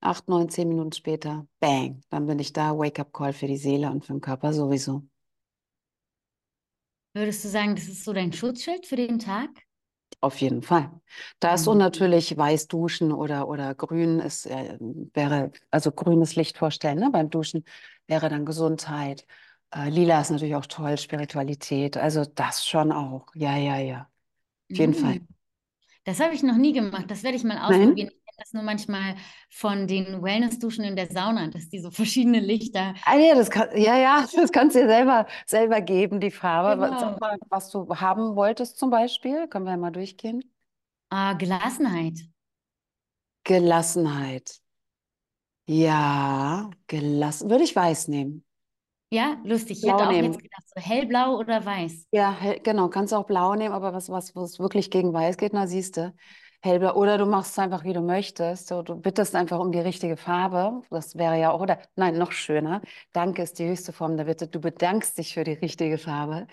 [0.00, 4.04] acht, neun, zehn Minuten später, bang, dann bin ich da, Wake-up-Call für die Seele und
[4.04, 5.02] für den Körper sowieso.
[7.12, 9.50] Würdest du sagen, das ist so dein Schutzschild für den Tag?
[10.20, 10.90] Auf jeden Fall.
[11.38, 11.72] Das mhm.
[11.72, 14.78] und natürlich weiß duschen oder, oder grün ist, äh,
[15.14, 17.10] wäre, also grünes Licht vorstellen, ne?
[17.10, 17.64] beim Duschen
[18.06, 19.26] wäre dann Gesundheit.
[19.74, 21.96] Äh, Lila ist natürlich auch toll, Spiritualität.
[21.96, 23.26] Also das schon auch.
[23.34, 24.10] Ja, ja, ja.
[24.70, 24.94] Auf jeden mm.
[24.94, 25.20] Fall.
[26.04, 27.04] Das habe ich noch nie gemacht.
[27.08, 28.10] Das werde ich mal ausprobieren.
[28.40, 29.16] Das nur manchmal
[29.50, 32.94] von den Wellness-Duschen in der Sauna, dass die so verschiedene Lichter.
[33.04, 36.82] Ah, ja, das kann, ja, ja, das kannst du dir selber, selber geben, die Farbe.
[36.82, 37.18] Genau.
[37.18, 39.46] Mal, was du haben wolltest zum Beispiel.
[39.48, 40.42] Können wir ja mal durchgehen.
[41.10, 42.18] Ah, Gelassenheit.
[43.44, 44.60] Gelassenheit.
[45.66, 47.50] Ja, gelassen.
[47.50, 48.44] Würde ich weiß nehmen.
[49.12, 49.82] Ja, lustig.
[49.82, 50.32] Ich hätte auch nehmen.
[50.32, 52.06] jetzt gedacht, so hellblau oder weiß.
[52.12, 52.88] Ja, hell, genau.
[52.88, 55.98] Kannst du auch blau nehmen, aber was, was, was wirklich gegen weiß geht, na siehst
[55.98, 56.14] du.
[56.62, 56.94] Hellblau.
[56.94, 58.68] Oder du machst es einfach, wie du möchtest.
[58.68, 60.82] So, du bittest einfach um die richtige Farbe.
[60.90, 62.82] Das wäre ja auch, oder nein, noch schöner.
[63.12, 64.46] Danke ist die höchste Form der Bitte.
[64.46, 66.46] Du bedankst dich für die richtige Farbe,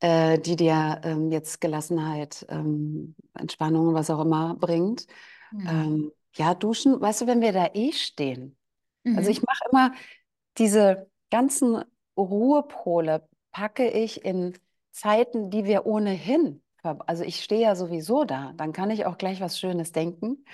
[0.00, 5.06] äh, die dir ähm, jetzt Gelassenheit, ähm, Entspannung, was auch immer bringt.
[5.52, 5.66] Mhm.
[5.68, 8.56] Ähm, ja, duschen, weißt du, wenn wir da eh stehen.
[9.04, 9.18] Also mhm.
[9.18, 9.92] Also ich mache immer
[10.58, 11.84] diese ganzen
[12.16, 14.56] Ruhepole packe ich in
[14.90, 19.40] Zeiten, die wir ohnehin also ich stehe ja sowieso da, dann kann ich auch gleich
[19.40, 20.44] was Schönes denken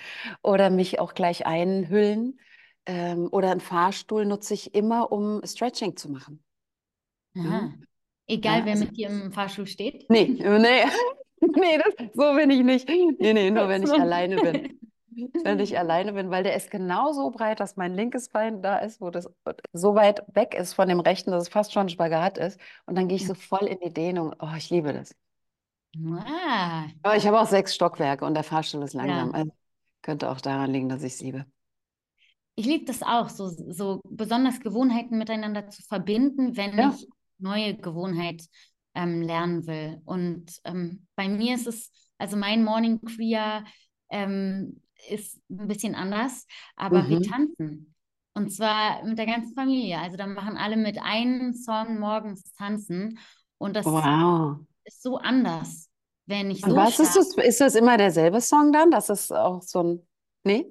[0.41, 2.39] oder mich auch gleich einhüllen.
[2.85, 6.43] Ähm, oder einen Fahrstuhl nutze ich immer, um Stretching zu machen.
[7.35, 7.71] Ja.
[8.27, 10.09] Egal, ja, wer also, mit dir im Fahrstuhl steht?
[10.09, 10.49] Nee, nee,
[11.41, 12.89] nee, das, so bin ich nicht.
[12.89, 14.79] Nee, nee, nur wenn ich alleine bin.
[15.43, 19.01] wenn ich alleine bin, weil der ist genauso breit, dass mein linkes Bein da ist,
[19.01, 19.29] wo das
[19.73, 22.59] so weit weg ist von dem rechten, dass es fast schon ein Spagat ist.
[22.85, 24.33] Und dann gehe ich so voll in die Dehnung.
[24.39, 25.15] Oh, ich liebe das.
[25.97, 26.87] Ah.
[27.03, 29.29] Aber ich habe auch sechs Stockwerke und der Fahrstuhl ist langsam.
[29.29, 29.33] Ja.
[29.33, 29.51] Also
[30.01, 31.45] könnte auch daran liegen, dass ich es liebe.
[32.55, 36.93] Ich liebe das auch, so, so besonders Gewohnheiten miteinander zu verbinden, wenn ja.
[36.93, 38.43] ich neue Gewohnheit
[38.93, 40.01] ähm, lernen will.
[40.05, 43.63] Und ähm, bei mir ist es, also mein Morning Queer
[44.09, 47.09] ähm, ist ein bisschen anders, aber mhm.
[47.09, 47.95] wir tanzen.
[48.33, 49.99] Und zwar mit der ganzen Familie.
[49.99, 53.19] Also da machen alle mit einem Song morgens tanzen.
[53.57, 54.57] Und das wow.
[54.85, 55.89] Ist so anders,
[56.25, 56.75] wenn ich so.
[56.75, 57.35] was ist das?
[57.37, 58.91] Ist das immer derselbe Song dann?
[58.91, 60.07] Das ist auch so ein.
[60.43, 60.65] Nee?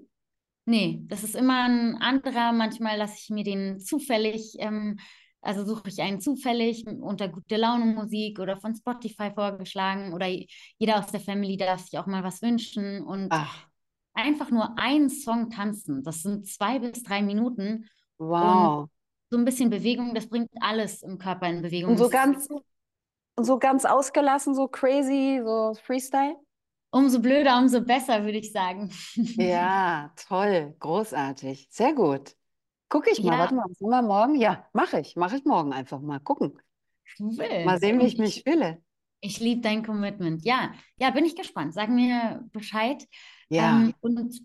[0.66, 2.52] Nee, das ist immer ein anderer.
[2.52, 4.98] Manchmal lasse ich mir den zufällig, ähm,
[5.40, 10.26] also suche ich einen zufällig unter gute Laune Musik oder von Spotify vorgeschlagen oder
[10.78, 13.02] jeder aus der Family darf sich auch mal was wünschen.
[13.02, 13.70] Und Ach
[14.14, 16.02] einfach nur einen Song tanzen.
[16.02, 17.88] Das sind zwei bis drei Minuten.
[18.18, 18.82] Wow.
[18.82, 18.90] Und
[19.30, 21.92] so ein bisschen Bewegung, das bringt alles im Körper in Bewegung.
[21.92, 22.48] Und so ganz,
[23.44, 26.36] so ganz ausgelassen, so crazy, so Freestyle?
[26.92, 28.90] Umso blöder, umso besser, würde ich sagen.
[29.36, 32.34] Ja, toll, großartig, sehr gut.
[32.88, 33.38] Gucke ich mal, ja.
[33.38, 34.34] warte mal, sind wir morgen?
[34.34, 36.58] Ja, mache ich, mache ich morgen einfach mal gucken.
[37.18, 37.64] Cool.
[37.64, 38.82] Mal sehen, wie ich mich fühle.
[39.20, 40.44] Ich liebe dein Commitment.
[40.44, 41.74] Ja, ja, bin ich gespannt.
[41.74, 43.06] Sag mir Bescheid.
[43.48, 43.80] Ja.
[43.80, 44.40] Ähm, und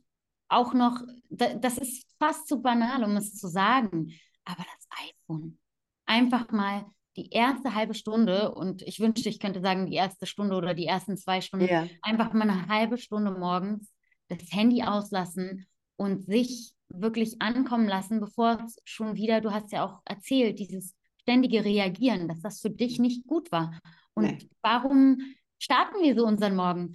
[0.48, 4.12] auch noch, das ist fast zu banal, um es zu sagen,
[4.44, 5.58] aber das iPhone.
[6.06, 6.86] Einfach mal
[7.18, 10.86] die erste halbe Stunde und ich wünschte, ich könnte sagen, die erste Stunde oder die
[10.86, 11.88] ersten zwei Stunden, ja.
[12.02, 13.92] einfach mal eine halbe Stunde morgens
[14.28, 15.66] das Handy auslassen
[15.98, 20.96] und sich wirklich ankommen lassen, bevor es schon wieder, du hast ja auch erzählt, dieses
[21.22, 23.80] ständige Reagieren, dass das für dich nicht gut war.
[24.14, 24.50] Und nee.
[24.62, 25.20] warum
[25.58, 26.94] starten wir so unseren Morgen?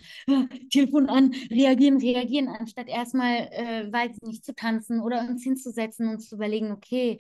[0.71, 6.21] Telefon an, reagieren, reagieren, anstatt erstmal, äh, weiß nicht, zu tanzen oder uns hinzusetzen und
[6.21, 7.19] zu überlegen, okay,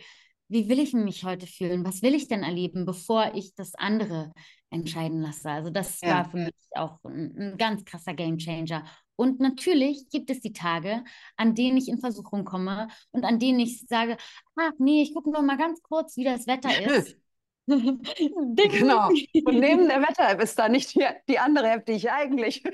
[0.50, 1.84] wie will ich mich heute fühlen?
[1.86, 4.32] Was will ich denn erleben, bevor ich das andere
[4.70, 5.48] entscheiden lasse?
[5.48, 6.08] Also das ja.
[6.08, 8.84] war für mich auch ein, ein ganz krasser Gamechanger.
[9.16, 11.04] Und natürlich gibt es die Tage,
[11.36, 14.16] an denen ich in Versuchung komme und an denen ich sage,
[14.56, 17.16] ach nee, ich gucke noch mal ganz kurz, wie das Wetter ist.
[17.66, 19.08] genau.
[19.08, 22.64] Und neben der Wetter-App ist da nicht die, die andere App, die ich eigentlich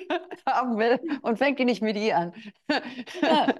[0.46, 2.32] haben will und fängt die nicht mit I an.
[3.20, 3.54] ja.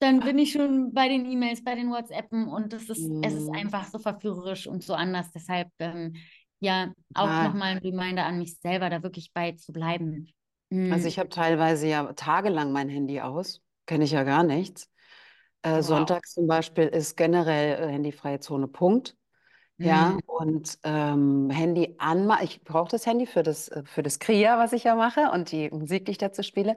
[0.00, 3.22] Dann bin ich schon bei den E-Mails, bei den WhatsAppen und es ist, mm.
[3.22, 3.56] es ist mhm.
[3.56, 5.30] einfach so verführerisch und so anders.
[5.32, 6.14] Deshalb ähm,
[6.60, 7.48] ja auch ah.
[7.48, 10.28] nochmal ein Reminder an mich selber, da wirklich bei zu bleiben.
[10.70, 10.92] Mm.
[10.92, 14.88] Also ich habe teilweise ja tagelang mein Handy aus, kenne ich ja gar nichts.
[15.62, 15.82] Äh, wow.
[15.82, 19.16] Sonntags zum Beispiel ist generell äh, handyfreie Zone, Punkt.
[19.80, 20.20] Ja, mhm.
[20.26, 22.44] und ähm, Handy anmachen.
[22.44, 25.52] Ich brauche das Handy für das, äh, für das Kria, was ich ja mache und
[25.52, 26.76] die Musik, die ich dazu spiele.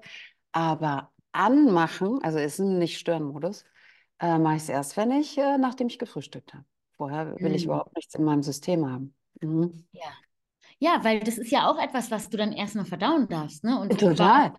[0.51, 3.65] Aber anmachen, also ist ein Nicht-Stören-Modus,
[4.19, 6.65] äh, mache ich es erst, wenn ich, äh, nachdem ich gefrühstückt habe.
[6.97, 7.71] Vorher will ich mhm.
[7.71, 9.13] überhaupt nichts in meinem System haben.
[9.41, 9.85] Mhm.
[9.91, 10.11] Ja.
[10.79, 13.79] Ja, weil das ist ja auch etwas, was du dann erstmal verdauen darfst, ne?
[13.79, 14.53] Und Total.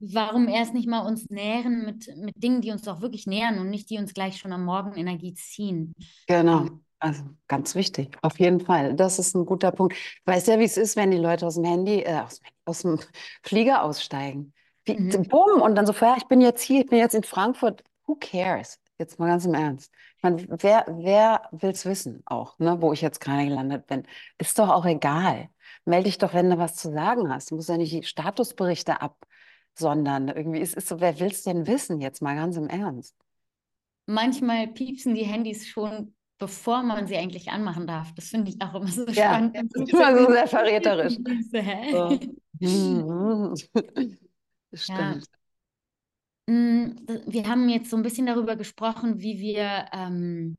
[0.00, 3.68] Warum erst nicht mal uns nähren mit, mit Dingen, die uns auch wirklich nähren und
[3.68, 5.94] nicht die uns gleich schon am Morgen Energie ziehen?
[6.26, 6.66] Genau.
[7.00, 8.94] Also ganz wichtig, auf jeden Fall.
[8.94, 9.96] Das ist ein guter Punkt.
[10.24, 12.98] Weißt ja, wie es ist, wenn die Leute aus dem Handy, äh, aus, aus, dem
[13.42, 14.52] Flieger aussteigen.
[14.88, 15.28] Wie, mhm.
[15.28, 17.84] Bumm, und dann so, ja, ich bin jetzt hier, ich bin jetzt in Frankfurt.
[18.06, 18.80] Who cares?
[18.98, 19.92] Jetzt mal ganz im Ernst.
[20.16, 24.04] Ich meine, wer, wer will es wissen auch, ne, wo ich jetzt gerade gelandet bin?
[24.38, 25.48] Ist doch auch egal.
[25.84, 27.50] Melde dich doch, wenn du was zu sagen hast.
[27.50, 30.28] Du musst ja nicht die Statusberichte absondern.
[30.28, 32.00] Irgendwie ist es so, wer will es denn wissen?
[32.00, 33.14] Jetzt mal ganz im Ernst.
[34.06, 38.14] Manchmal piepsen die Handys schon bevor man sie eigentlich anmachen darf.
[38.14, 39.56] Das finde ich auch immer so ja, spannend.
[39.72, 41.18] Das ist immer so sehr verräterisch.
[42.60, 43.54] so.
[44.70, 44.76] Mhm.
[44.76, 45.26] Stimmt.
[46.48, 46.54] Ja.
[46.54, 50.56] Mm, wir haben jetzt so ein bisschen darüber gesprochen, wie wir ähm,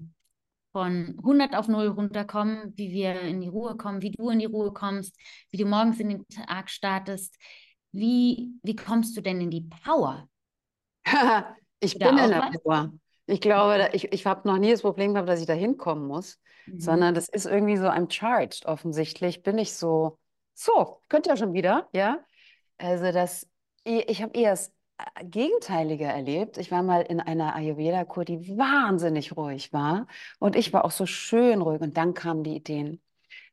[0.71, 4.45] von 100 auf 0 runterkommen, wie wir in die Ruhe kommen, wie du in die
[4.45, 5.15] Ruhe kommst,
[5.49, 7.35] wie du morgens in den Tag startest.
[7.91, 10.29] Wie, wie kommst du denn in die Power?
[11.79, 12.93] ich bin in der Power.
[13.25, 16.39] Ich glaube, ich, ich habe noch nie das Problem gehabt, dass ich da hinkommen muss,
[16.65, 16.79] mhm.
[16.79, 19.43] sondern das ist irgendwie so, I'm charged offensichtlich.
[19.43, 20.19] Bin ich so,
[20.53, 22.23] so, könnt ihr schon wieder, ja?
[22.77, 23.48] Also das,
[23.83, 26.57] ich habe eher das äh, Gegenteilige erlebt.
[26.57, 30.07] Ich war mal in einer Ayurveda-Kur, die wahnsinnig ruhig war
[30.39, 33.01] und ich war auch so schön ruhig und dann kamen die Ideen.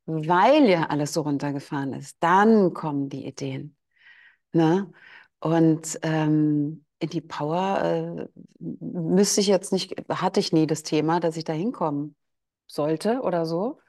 [0.06, 3.76] Weil ja alles so runtergefahren ist, dann kommen die Ideen.
[4.52, 4.92] Ne?
[5.40, 11.20] Und ähm, in die Power äh, müsste ich jetzt nicht, hatte ich nie das Thema,
[11.20, 12.16] dass ich da hinkommen
[12.66, 13.80] sollte oder so.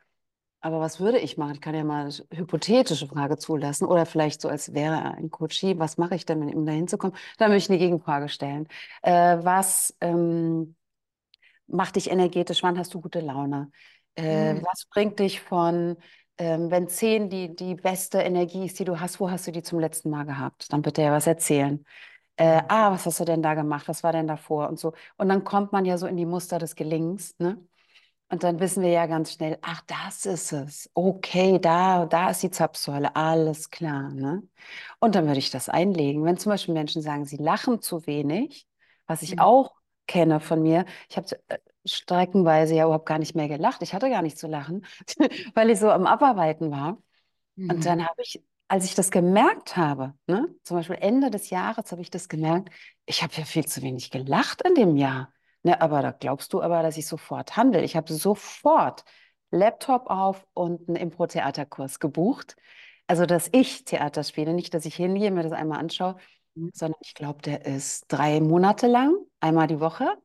[0.60, 1.54] Aber was würde ich machen?
[1.54, 5.78] Ich kann ja mal eine hypothetische Frage zulassen oder vielleicht so, als wäre ein Coachie,
[5.78, 7.16] was mache ich denn, um da hinzukommen?
[7.38, 8.68] Da möchte ich eine Gegenfrage stellen.
[9.04, 10.76] Äh, was ähm,
[11.68, 12.64] macht dich energetisch?
[12.64, 13.72] Wann hast du gute Laune?
[14.16, 14.64] Äh, mhm.
[14.64, 15.98] Was bringt dich von,
[16.38, 19.64] ähm, wenn zehn die, die beste Energie ist, die du hast, wo hast du die
[19.64, 20.74] zum letzten Mal gehabt?
[20.74, 21.86] Dann bitte ja was erzählen
[22.38, 23.88] äh, ah, was hast du denn da gemacht?
[23.88, 24.70] Was war denn davor?
[24.70, 24.94] Und so.
[25.18, 27.58] Und dann kommt man ja so in die Muster des Gelingens, ne?
[28.30, 30.90] Und dann wissen wir ja ganz schnell, ach, das ist es.
[30.94, 34.10] Okay, da, da ist die Zapfsäule, alles klar.
[34.10, 34.44] Ne?
[35.00, 36.26] Und dann würde ich das einlegen.
[36.26, 38.68] Wenn zum Beispiel Menschen sagen, sie lachen zu wenig,
[39.06, 39.40] was ich mhm.
[39.40, 39.76] auch
[40.08, 43.82] kenne von mir, ich habe äh, streckenweise ja überhaupt gar nicht mehr gelacht.
[43.82, 44.86] Ich hatte gar nicht zu lachen,
[45.54, 46.98] weil ich so am Abarbeiten war.
[47.56, 47.70] Mhm.
[47.70, 51.92] Und dann habe ich als ich das gemerkt habe, ne, zum Beispiel Ende des Jahres
[51.92, 52.70] habe ich das gemerkt,
[53.06, 55.32] ich habe ja viel zu wenig gelacht in dem Jahr.
[55.64, 57.84] Ne, aber da glaubst du aber, dass ich sofort handle.
[57.84, 59.04] Ich habe sofort
[59.52, 62.56] Laptop auf und einen Impro-Theaterkurs gebucht.
[63.08, 66.18] Also, dass ich Theater spiele, nicht, dass ich hingehe, mir das einmal anschaue,
[66.56, 66.72] mhm.
[66.74, 70.18] sondern ich glaube, der ist drei Monate lang, einmal die Woche.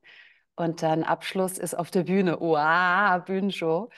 [0.56, 2.38] Und dann Abschluss ist auf der Bühne.
[2.40, 3.88] Wow, Bühnenshow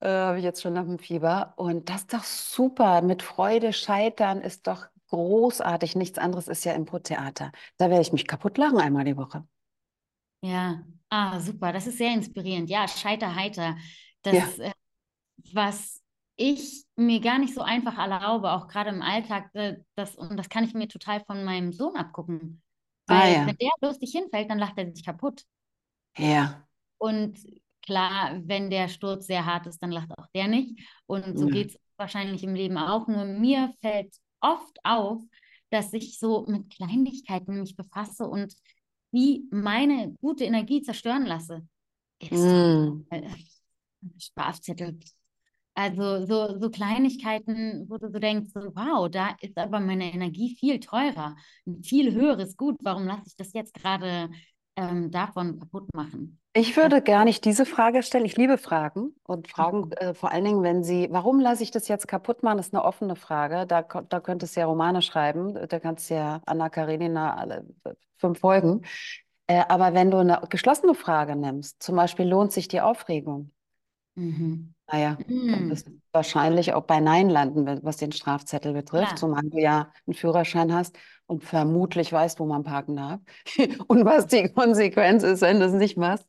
[0.00, 1.54] äh, habe ich jetzt schon nach dem Fieber.
[1.56, 3.02] Und das ist doch super.
[3.02, 5.96] Mit Freude scheitern ist doch großartig.
[5.96, 7.52] Nichts anderes ist ja Impro-Theater.
[7.78, 9.46] Da werde ich mich kaputt lachen einmal die Woche.
[10.42, 11.72] Ja, ah, super.
[11.72, 12.70] Das ist sehr inspirierend.
[12.70, 13.76] Ja, scheiter heiter.
[14.22, 14.64] Das, ja.
[14.64, 14.72] äh,
[15.52, 16.02] was
[16.36, 20.48] ich mir gar nicht so einfach erlaube, auch gerade im Alltag, äh, das, und das
[20.48, 22.62] kann ich mir total von meinem Sohn abgucken.
[23.06, 23.46] Ah, Weil ah, ja.
[23.46, 25.44] wenn der lustig hinfällt, dann lacht er sich kaputt.
[26.16, 26.66] Ja.
[26.98, 27.38] Und
[27.88, 30.78] Klar, wenn der Sturz sehr hart ist, dann lacht auch der nicht.
[31.06, 31.54] Und so ja.
[31.54, 33.08] geht es wahrscheinlich im Leben auch.
[33.08, 35.22] Nur mir fällt oft auf,
[35.70, 38.54] dass ich so mit Kleinigkeiten mich befasse und
[39.10, 41.66] wie meine gute Energie zerstören lasse.
[42.30, 43.04] Mm.
[44.18, 44.98] Strafzettel.
[45.74, 50.56] Also so, so Kleinigkeiten, wo du so denkst, so, wow, da ist aber meine Energie
[50.56, 51.36] viel teurer,
[51.66, 52.76] ein viel höheres Gut.
[52.82, 54.28] Warum lasse ich das jetzt gerade
[54.74, 56.40] ähm, davon kaputt machen?
[56.54, 58.24] Ich würde gar nicht diese Frage stellen.
[58.24, 61.88] Ich liebe Fragen und Fragen äh, vor allen Dingen, wenn Sie, warum lasse ich das
[61.88, 63.66] jetzt kaputt machen, ist eine offene Frage.
[63.66, 65.54] Da, da könntest du ja Romane schreiben.
[65.68, 68.82] Da kannst du ja Anna Karenina alle äh, fünf Folgen.
[69.46, 73.50] Äh, aber wenn du eine geschlossene Frage nimmst, zum Beispiel lohnt sich die Aufregung?
[74.18, 74.74] Mhm.
[74.90, 75.68] Naja, dann Mhm.
[75.68, 75.76] du
[76.12, 79.16] wahrscheinlich auch bei Nein landen, was den Strafzettel betrifft, Klar.
[79.16, 80.96] zumal du ja einen Führerschein hast
[81.26, 83.20] und vermutlich weißt, wo man parken darf
[83.88, 86.26] und was die Konsequenz ist, wenn du es nicht machst.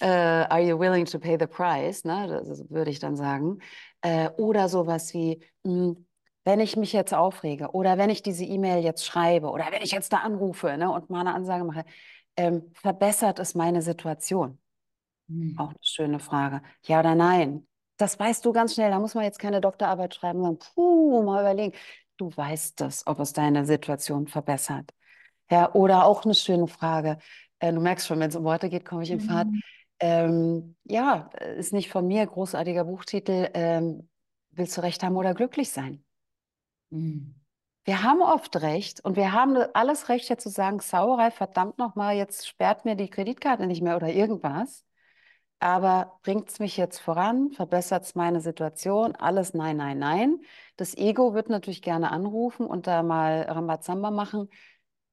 [0.00, 2.04] Äh, are you willing to pay the price?
[2.04, 2.28] Ne?
[2.28, 3.58] Das würde ich dann sagen.
[4.02, 5.96] Äh, oder sowas wie, mh,
[6.44, 9.90] wenn ich mich jetzt aufrege oder wenn ich diese E-Mail jetzt schreibe oder wenn ich
[9.90, 11.84] jetzt da anrufe ne, und mal eine Ansage mache,
[12.36, 14.58] ähm, verbessert es meine Situation?
[15.30, 15.58] Mhm.
[15.58, 16.62] Auch eine schöne Frage.
[16.84, 17.66] Ja oder nein?
[17.96, 18.90] Das weißt du ganz schnell.
[18.90, 21.76] Da muss man jetzt keine Doktorarbeit schreiben, sondern puh, mal überlegen.
[22.16, 24.90] Du weißt es, ob es deine Situation verbessert.
[25.50, 27.18] Ja, oder auch eine schöne Frage.
[27.58, 29.48] Äh, du merkst schon, wenn es um Worte geht, komme ich in Fahrt.
[29.48, 29.62] Mhm.
[30.00, 33.50] Ähm, ja, ist nicht von mir, großartiger Buchtitel.
[33.54, 34.08] Ähm,
[34.50, 36.04] willst du recht haben oder glücklich sein?
[36.90, 37.34] Mhm.
[37.84, 42.14] Wir haben oft recht und wir haben alles Recht, jetzt zu sagen, Sauerei, verdammt nochmal,
[42.14, 44.84] jetzt sperrt mir die Kreditkarte nicht mehr oder irgendwas.
[45.60, 47.50] Aber bringt es mich jetzt voran?
[47.52, 49.14] Verbessert es meine Situation?
[49.14, 50.40] Alles nein, nein, nein.
[50.76, 54.48] Das Ego wird natürlich gerne anrufen und da mal Rambazamba machen.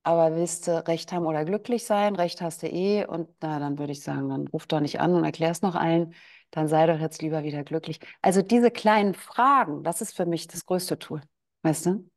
[0.04, 2.16] Aber willst du Recht haben oder glücklich sein?
[2.16, 3.06] Recht hast du eh.
[3.06, 5.76] Und na, dann würde ich sagen, dann ruf doch nicht an und erklär es noch
[5.76, 6.14] allen.
[6.52, 8.00] Dann sei doch jetzt lieber wieder glücklich.
[8.22, 11.22] Also diese kleinen Fragen, das ist für mich das größte Tool.
[11.64, 12.10] Weißt du?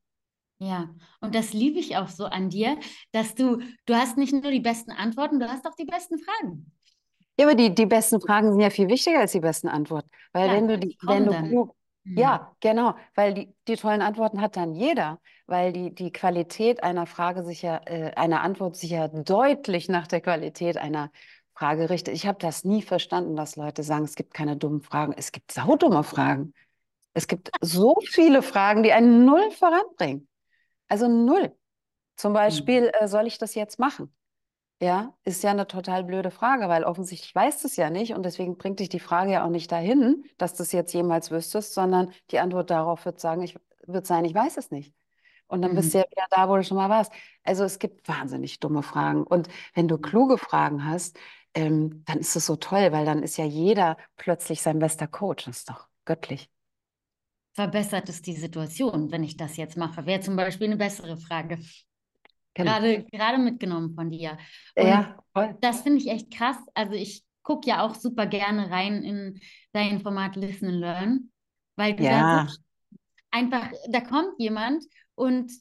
[0.59, 2.79] Ja, und das liebe ich auch so an dir,
[3.11, 6.71] dass du, du hast nicht nur die besten Antworten, du hast auch die besten Fragen.
[7.41, 10.11] Ja, aber die, die besten Fragen sind ja viel wichtiger als die besten Antworten.
[10.33, 11.75] Weil Ja, wenn du die, wenn du klug,
[12.05, 12.17] Mhm.
[12.17, 17.07] ja, genau, weil die, die tollen Antworten hat dann jeder, weil die, die Qualität einer
[17.07, 21.11] Frage sich ja, äh, einer Antwort sich ja deutlich nach der Qualität einer
[21.55, 22.15] Frage richtet.
[22.15, 25.13] Ich habe das nie verstanden, dass Leute sagen, es gibt keine dummen Fragen.
[25.17, 26.55] Es gibt saudumme Fragen.
[27.15, 30.29] Es gibt so viele Fragen, die einen null voranbringen.
[30.89, 31.53] Also null.
[32.17, 32.35] Zum Mhm.
[32.35, 34.15] Beispiel, äh, soll ich das jetzt machen?
[34.83, 38.23] Ja, ist ja eine total blöde Frage, weil offensichtlich weißt du es ja nicht und
[38.25, 41.75] deswegen bringt dich die Frage ja auch nicht dahin, dass du es jetzt jemals wüsstest,
[41.75, 44.95] sondern die Antwort darauf wird sagen, ich wird sein, ich weiß es nicht.
[45.49, 45.95] Und dann bist Mhm.
[45.95, 47.13] du ja wieder da, wo du schon mal warst.
[47.45, 49.25] Also es gibt wahnsinnig dumme Fragen.
[49.25, 51.19] Und wenn du kluge Fragen hast,
[51.55, 55.45] ähm, dann ist es so toll, weil dann ist ja jeder plötzlich sein bester Coach.
[55.47, 56.51] Das ist doch göttlich.
[57.53, 60.05] Verbessert es die Situation, wenn ich das jetzt mache?
[60.07, 61.59] Wäre zum Beispiel eine bessere Frage.
[62.55, 64.39] Gerade, gerade mitgenommen von dir.
[64.77, 65.57] Und Ja, toll.
[65.61, 66.57] das finde ich echt krass.
[66.75, 69.41] Also ich gucke ja auch super gerne rein in
[69.73, 71.33] dein Format Listen and Learn,
[71.77, 72.47] weil du da Ja,
[73.31, 74.85] einfach, da kommt jemand
[75.15, 75.53] und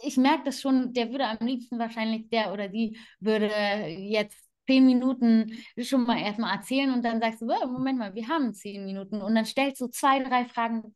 [0.00, 3.48] ich merke das schon, der würde am liebsten wahrscheinlich, der oder die würde
[3.88, 4.38] jetzt
[4.68, 8.54] zehn Minuten schon mal erstmal erzählen und dann sagst du, "Oh, Moment mal, wir haben
[8.54, 10.94] zehn Minuten und dann stellst du zwei, drei Fragen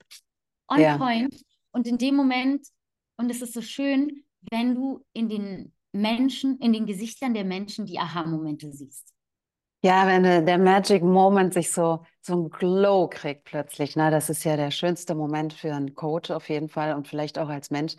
[0.68, 0.96] on ja.
[0.96, 1.34] point
[1.72, 2.66] und in dem Moment,
[3.16, 7.86] und es ist so schön, wenn du in den Menschen, in den Gesichtern der Menschen
[7.86, 9.12] die Aha-Momente siehst.
[9.84, 14.12] Ja, wenn der Magic Moment sich so, so ein Glow kriegt plötzlich, ne?
[14.12, 17.48] Das ist ja der schönste Moment für einen Coach auf jeden Fall und vielleicht auch
[17.48, 17.96] als Mensch.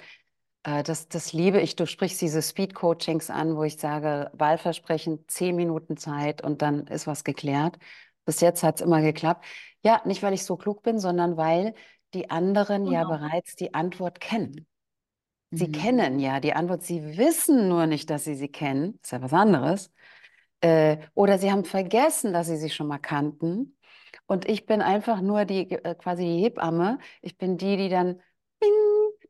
[0.64, 1.76] Äh, das, das liebe ich.
[1.76, 7.06] Du sprichst diese Speed-Coachings an, wo ich sage, Wahlversprechen, zehn Minuten Zeit und dann ist
[7.08, 7.78] was geklärt.
[8.26, 9.46] Bis jetzt hat es immer geklappt.
[9.84, 11.74] Ja, nicht, weil ich so klug bin, sondern weil
[12.14, 13.18] die anderen ja Genau.
[13.18, 14.66] bereits die Antwort kennen.
[15.56, 15.72] Sie Mhm.
[15.72, 19.00] kennen ja die Antwort, sie wissen nur nicht, dass sie sie kennen.
[19.04, 19.92] Ist ja was anderes.
[20.62, 23.78] Äh, oder sie haben vergessen, dass sie sie schon mal kannten.
[24.26, 27.00] Und ich bin einfach nur die, äh, quasi die Hebamme.
[27.22, 28.22] Ich bin die, die dann
[28.60, 28.72] bing,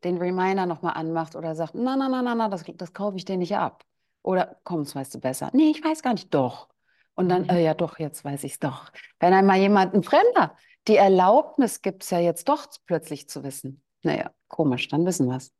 [0.04, 3.24] den Reminder nochmal anmacht oder sagt, na, na, na, na, na, das, das kaufe ich
[3.24, 3.84] dir nicht ab.
[4.22, 5.50] Oder komm, das weißt du besser.
[5.52, 6.68] Nee, ich weiß gar nicht, doch.
[7.14, 7.50] Und dann, Mhm.
[7.50, 8.90] äh, ja doch, jetzt weiß ich es doch.
[9.20, 10.56] Wenn einmal jemand, ein Fremder,
[10.88, 13.82] die Erlaubnis gibt es ja jetzt doch plötzlich zu wissen.
[14.02, 15.52] Naja, komisch, dann wissen wir es.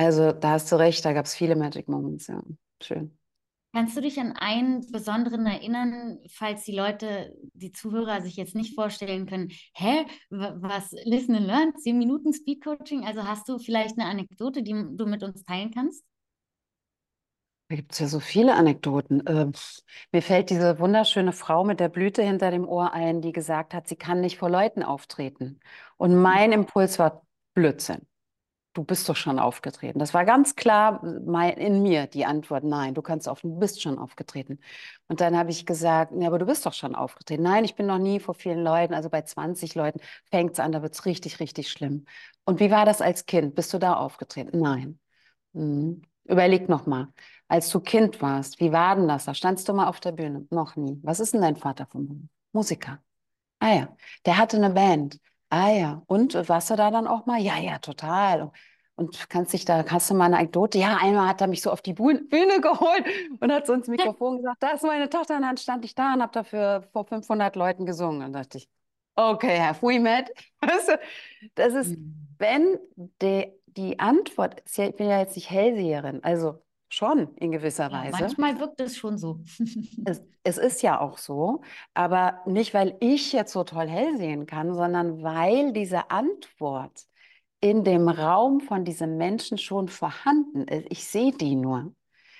[0.00, 2.42] Also da hast du recht, da gab es viele Magic Moments, ja.
[2.82, 3.18] Schön.
[3.72, 8.74] Kannst du dich an einen besonderen erinnern, falls die Leute, die Zuhörer sich jetzt nicht
[8.74, 13.04] vorstellen können, hä, wa- was Listen and Learn, 10 Minuten Speed Coaching?
[13.04, 16.04] Also hast du vielleicht eine Anekdote, die du mit uns teilen kannst?
[17.68, 19.24] Da gibt es ja so viele Anekdoten.
[19.26, 19.80] Äh, pff,
[20.12, 23.86] mir fällt diese wunderschöne Frau mit der Blüte hinter dem Ohr ein, die gesagt hat,
[23.88, 25.60] sie kann nicht vor Leuten auftreten.
[25.96, 27.24] Und mein Impuls war
[27.54, 28.06] Blödsinn.
[28.72, 29.98] Du bist doch schon aufgetreten.
[29.98, 33.98] Das war ganz klar in mir die Antwort, nein, du kannst auf, du bist schon
[33.98, 34.60] aufgetreten.
[35.08, 37.42] Und dann habe ich gesagt, ja, aber du bist doch schon aufgetreten.
[37.42, 39.98] Nein, ich bin noch nie vor vielen Leuten, also bei 20 Leuten
[40.30, 42.04] fängt es an, da wird es richtig, richtig schlimm.
[42.44, 43.56] Und wie war das als Kind?
[43.56, 44.60] Bist du da aufgetreten?
[44.60, 45.00] Nein.
[45.52, 46.02] Mhm.
[46.24, 47.08] Überleg noch mal,
[47.48, 49.24] als du Kind warst, wie war denn das?
[49.24, 50.46] Da standst du mal auf der Bühne?
[50.50, 50.98] Noch nie.
[51.02, 52.28] Was ist denn dein Vater vom?
[52.52, 53.00] Musiker.
[53.60, 53.96] Ah ja,
[54.26, 55.18] der hatte eine Band.
[55.52, 57.40] Ah ja, und warst du da dann auch mal?
[57.40, 58.52] Ja, ja, total.
[58.94, 60.78] Und kannst dich da, hast du mal eine Anekdote?
[60.78, 63.04] Ja, einmal hat er mich so auf die Bühne, Bühne geholt
[63.40, 66.14] und hat so ins Mikrofon gesagt, da ist meine Tochter und dann stand ich da
[66.14, 68.22] und habe dafür vor 500 Leuten gesungen.
[68.26, 68.68] Und dachte ich,
[69.16, 70.30] okay, have we met?
[70.60, 70.92] Also,
[71.54, 72.26] das ist, Mhm.
[72.38, 72.78] wenn
[73.22, 77.90] die, die Antwort ist ja, ich bin ja jetzt nicht Hellseherin, also schon in gewisser
[77.90, 78.10] Ja, Weise.
[78.10, 79.40] manchmal wirkt es schon so.
[80.04, 81.62] Es, es ist ja auch so,
[81.94, 87.06] aber nicht, weil ich jetzt so toll hell sehen kann, sondern weil diese Antwort
[87.60, 90.86] in dem Raum von diesem Menschen schon vorhanden ist.
[90.90, 91.94] Ich sehe die nur.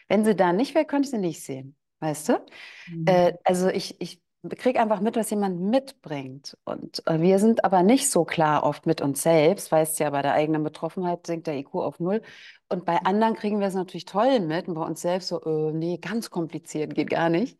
[0.08, 1.76] Wenn sie da nicht wäre, könnte ich sie nicht sehen.
[2.00, 2.46] Weißt du?
[2.86, 3.06] Mhm.
[3.06, 4.22] Äh, also ich, ich
[4.56, 6.56] kriege einfach mit, was jemand mitbringt.
[6.64, 9.70] Und äh, wir sind aber nicht so klar oft mit uns selbst.
[9.70, 12.22] Weißt ja, bei der eigenen Betroffenheit sinkt der IQ auf null.
[12.68, 14.68] Und bei anderen kriegen wir es natürlich toll mit.
[14.68, 17.58] Und bei uns selbst so, äh, nee, ganz kompliziert, geht gar nicht.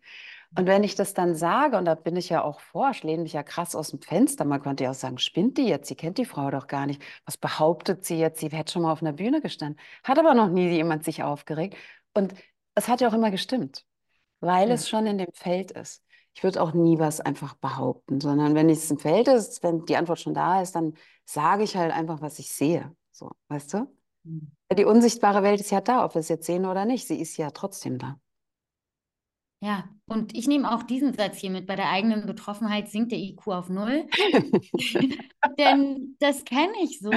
[0.56, 3.22] Und wenn ich das dann sage, und da bin ich ja auch vor, ich lehne
[3.22, 5.88] mich ja krass aus dem Fenster, man könnte ja auch sagen, spinnt die jetzt?
[5.88, 7.00] Sie kennt die Frau doch gar nicht.
[7.24, 8.40] Was behauptet sie jetzt?
[8.40, 9.80] Sie hätte schon mal auf einer Bühne gestanden.
[10.02, 11.76] Hat aber noch nie jemand sich aufgeregt.
[12.14, 12.34] Und
[12.74, 13.86] es hat ja auch immer gestimmt,
[14.40, 14.74] weil Ja.
[14.74, 16.04] es schon in dem Feld ist.
[16.40, 19.96] Ich würde auch nie was einfach behaupten, sondern wenn es im Feld ist, wenn die
[19.96, 20.94] Antwort schon da ist, dann
[21.26, 22.96] sage ich halt einfach, was ich sehe.
[23.12, 23.94] So, weißt du?
[24.24, 24.50] Mhm.
[24.74, 27.06] Die unsichtbare Welt ist ja da, ob wir es jetzt sehen oder nicht.
[27.06, 28.18] Sie ist ja trotzdem da.
[29.62, 31.66] Ja, und ich nehme auch diesen Satz hier mit.
[31.66, 34.06] Bei der eigenen Betroffenheit sinkt der IQ auf null.
[35.58, 37.12] Denn das kenne ich so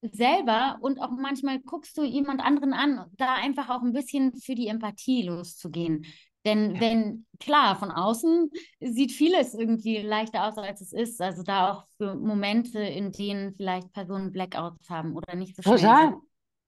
[0.00, 4.54] selber und auch manchmal guckst du jemand anderen an, da einfach auch ein bisschen für
[4.54, 6.06] die Empathie loszugehen.
[6.48, 6.80] Denn Ja.
[6.80, 11.20] wenn, klar, von außen sieht vieles irgendwie leichter aus, als es ist.
[11.20, 15.76] Also da auch für Momente, in denen vielleicht Personen Blackouts haben oder nicht so schnell
[15.78, 16.08] Total.
[16.10, 16.22] sind.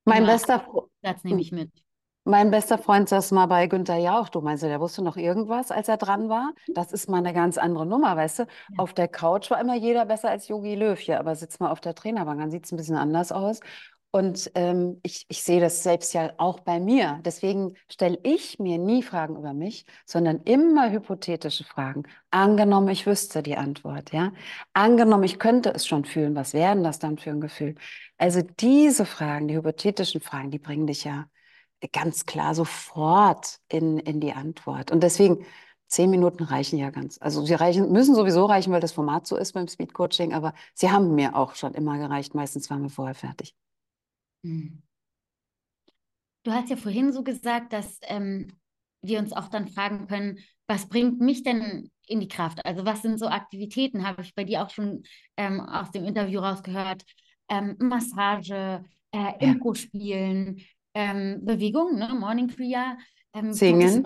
[0.04, 0.66] Mein Immer bester,
[1.02, 1.70] Satz nehme ich mit.
[2.24, 4.28] mein bester Freund saß mal bei Günther Jauch.
[4.28, 6.52] Du meinst, der wusste noch irgendwas, als er dran war?
[6.68, 8.46] Das ist mal eine ganz andere Nummer, weißt du?
[8.76, 11.80] Auf der Couch war immer jeder besser als Yogi Löw hier, aber sitzt mal auf
[11.80, 13.60] der Trainerbank, dann sieht es ein bisschen anders aus.
[14.12, 17.20] Und ähm, ich, ich sehe das selbst ja auch bei mir.
[17.24, 22.02] Deswegen stelle ich mir nie Fragen über mich, sondern immer hypothetische Fragen.
[22.30, 24.32] Angenommen, ich wüsste die Antwort, ja.
[24.72, 26.34] Angenommen, ich könnte es schon fühlen.
[26.34, 27.76] Was wäre denn das dann für ein Gefühl?
[28.18, 31.26] Also diese Fragen, die hypothetischen Fragen, die bringen dich ja
[31.92, 34.90] ganz klar sofort in, in die Antwort.
[34.90, 35.44] Und deswegen,
[35.86, 37.18] zehn Minuten reichen ja ganz.
[37.20, 40.54] Also sie reichen, müssen sowieso reichen, weil das Format so ist beim Speed Coaching, aber
[40.74, 42.34] sie haben mir auch schon immer gereicht.
[42.34, 43.54] Meistens waren wir vorher fertig.
[44.44, 44.82] Hm.
[46.42, 48.48] Du hast ja vorhin so gesagt, dass ähm,
[49.02, 52.64] wir uns auch dann fragen können, was bringt mich denn in die Kraft?
[52.64, 55.02] Also was sind so Aktivitäten, habe ich bei dir auch schon
[55.36, 57.04] ähm, aus dem Interview rausgehört,
[57.48, 60.60] ähm, Massage, äh, Impro spielen,
[60.94, 62.14] ähm, Bewegung, ne?
[62.14, 62.96] Morning Kriya,
[63.34, 64.04] ähm, Singen.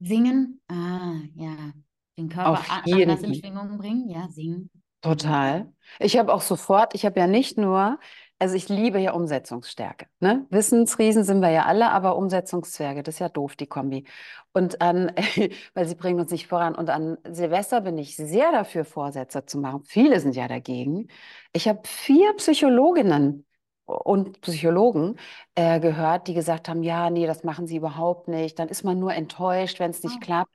[0.00, 0.60] Singen?
[0.68, 1.72] Ah, ja,
[2.18, 3.34] den Körper Auf jeden anders in.
[3.34, 4.70] Schwingung bringen, ja, singen.
[5.02, 5.72] Total.
[5.98, 7.98] Ich habe auch sofort, ich habe ja nicht nur,
[8.40, 10.06] also ich liebe ja Umsetzungsstärke.
[10.20, 10.46] Ne?
[10.50, 14.06] Wissensriesen sind wir ja alle, aber Umsetzungszwerge, das ist ja doof, die Kombi.
[14.52, 15.12] Und an,
[15.74, 16.74] weil sie bringen uns nicht voran.
[16.74, 19.84] Und an Silvester bin ich sehr dafür, Vorsätze zu machen.
[19.84, 21.08] Viele sind ja dagegen.
[21.52, 23.46] Ich habe vier Psychologinnen
[23.86, 25.16] und Psychologen
[25.54, 28.58] äh, gehört, die gesagt haben, ja, nee, das machen sie überhaupt nicht.
[28.58, 30.24] Dann ist man nur enttäuscht, wenn es nicht Oh.
[30.24, 30.50] klappt.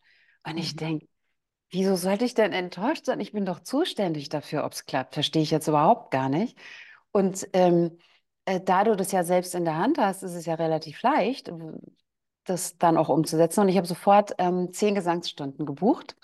[0.45, 0.77] Und ich Mhm.
[0.79, 1.07] denke,
[1.71, 3.19] Wieso sollte ich denn enttäuscht sein?
[3.19, 5.15] Ich bin doch zuständig dafür, ob es klappt.
[5.15, 6.57] Verstehe ich jetzt überhaupt gar nicht.
[7.15, 7.97] Und ähm,
[8.43, 11.49] äh, da du das ja selbst in der Hand hast, ist es ja relativ leicht,
[12.43, 13.61] das dann auch umzusetzen.
[13.61, 16.17] Und ich habe sofort ähm, zehn Gesangsstunden gebucht.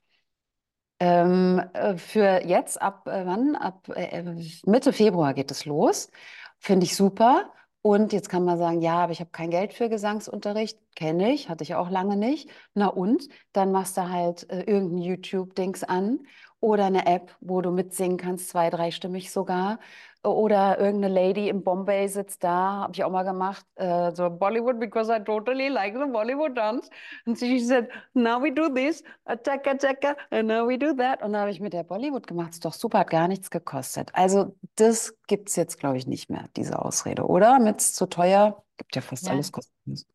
[0.99, 3.55] Ähm, äh, für jetzt ab äh, wann?
[3.55, 4.21] Ab äh,
[4.65, 6.11] Mitte Februar geht es los.
[6.59, 7.53] Finde ich super.
[7.81, 10.77] Und jetzt kann man sagen, ja, aber ich habe kein Geld für Gesangsunterricht.
[10.97, 12.49] Kenne ich, hatte ich auch lange nicht.
[12.73, 13.29] Na und?
[13.53, 16.19] Dann machst du halt äh, irgendein YouTube-Dings an
[16.59, 19.79] oder eine App, wo du mitsingen kannst, zwei-, dreistimmig sogar.
[20.23, 24.79] Oder irgendeine Lady in Bombay sitzt da, habe ich auch mal gemacht, äh, so Bollywood,
[24.79, 26.89] because I totally like the Bollywood dance.
[27.25, 29.03] And she said, now we do this,
[29.43, 31.23] chaka chaka, and now we do that.
[31.23, 32.51] Und da habe ich mit der Bollywood gemacht.
[32.51, 34.11] Ist doch super, hat gar nichts gekostet.
[34.13, 37.57] Also das gibt es jetzt, glaube ich, nicht mehr, diese Ausrede, oder?
[37.59, 39.31] Mit zu teuer, gibt ja fast Ja.
[39.33, 40.05] alles kostenlos.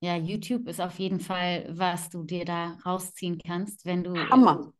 [0.00, 4.72] Ja, YouTube ist auf jeden Fall, was du dir da rausziehen kannst, wenn du Hammer.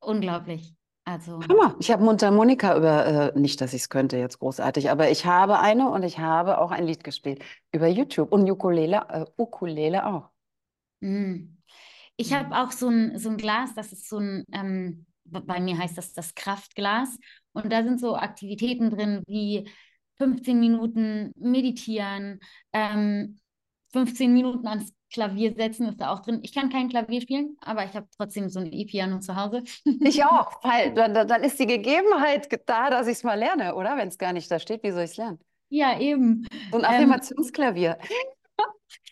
[0.00, 0.74] unglaublich.
[1.06, 1.76] Also, Hammer.
[1.80, 5.58] Ich habe Mundharmonika über, äh, nicht, dass ich es könnte jetzt großartig, aber ich habe
[5.58, 10.30] eine und ich habe auch ein Lied gespielt über YouTube und Ukulele, äh, Ukulele auch.
[11.00, 11.50] mm.
[12.16, 15.76] Ich habe auch so ein, so ein Glas, das ist so ein, ähm, bei mir
[15.76, 17.18] heißt das das Kraftglas.
[17.52, 19.68] Und da sind so Aktivitäten drin wie
[20.18, 22.38] 15 Minuten meditieren,
[22.72, 23.40] ähm,
[23.92, 26.40] 15 Minuten ans Klavier setzen ist da auch drin.
[26.42, 29.62] Ich kann kein Klavier spielen, aber ich habe trotzdem so ein E-Piano zu Hause.
[30.00, 33.96] Ich auch, weil dann, dann ist die Gegebenheit da, dass ich es mal lerne, oder?
[33.96, 35.38] Wenn es gar nicht da steht, wie soll ich es lernen?
[35.68, 36.46] Ja, eben.
[36.72, 37.96] So ein Affirmationsklavier.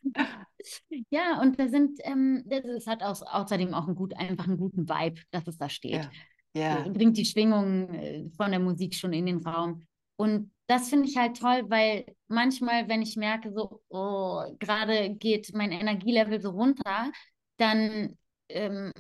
[0.05, 0.14] Ähm,
[1.11, 4.88] ja, und da sind, ähm, das hat auch, außerdem auch einen gut, einfach einen guten
[4.88, 6.11] Vibe, dass es da steht.
[6.55, 6.84] Ja.
[6.84, 6.88] ja.
[6.88, 9.86] Bringt die Schwingung äh, von der Musik schon in den Raum.
[10.22, 15.52] Und das finde ich halt toll, weil manchmal, wenn ich merke, so, oh, gerade geht
[15.52, 17.10] mein Energielevel so runter,
[17.56, 18.16] dann
[18.48, 18.92] ähm,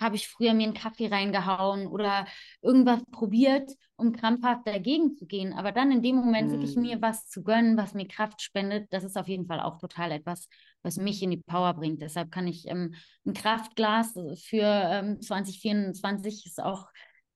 [0.00, 2.26] habe ich früher mir einen Kaffee reingehauen oder
[2.60, 5.52] irgendwas probiert, um krampfhaft dagegen zu gehen.
[5.52, 6.52] Aber dann in dem Moment mm.
[6.54, 9.78] wirklich mir was zu gönnen, was mir Kraft spendet, das ist auf jeden Fall auch
[9.78, 10.48] total etwas,
[10.82, 12.02] was mich in die Power bringt.
[12.02, 16.88] Deshalb kann ich ähm, ein Kraftglas für ähm, 2024 ist auch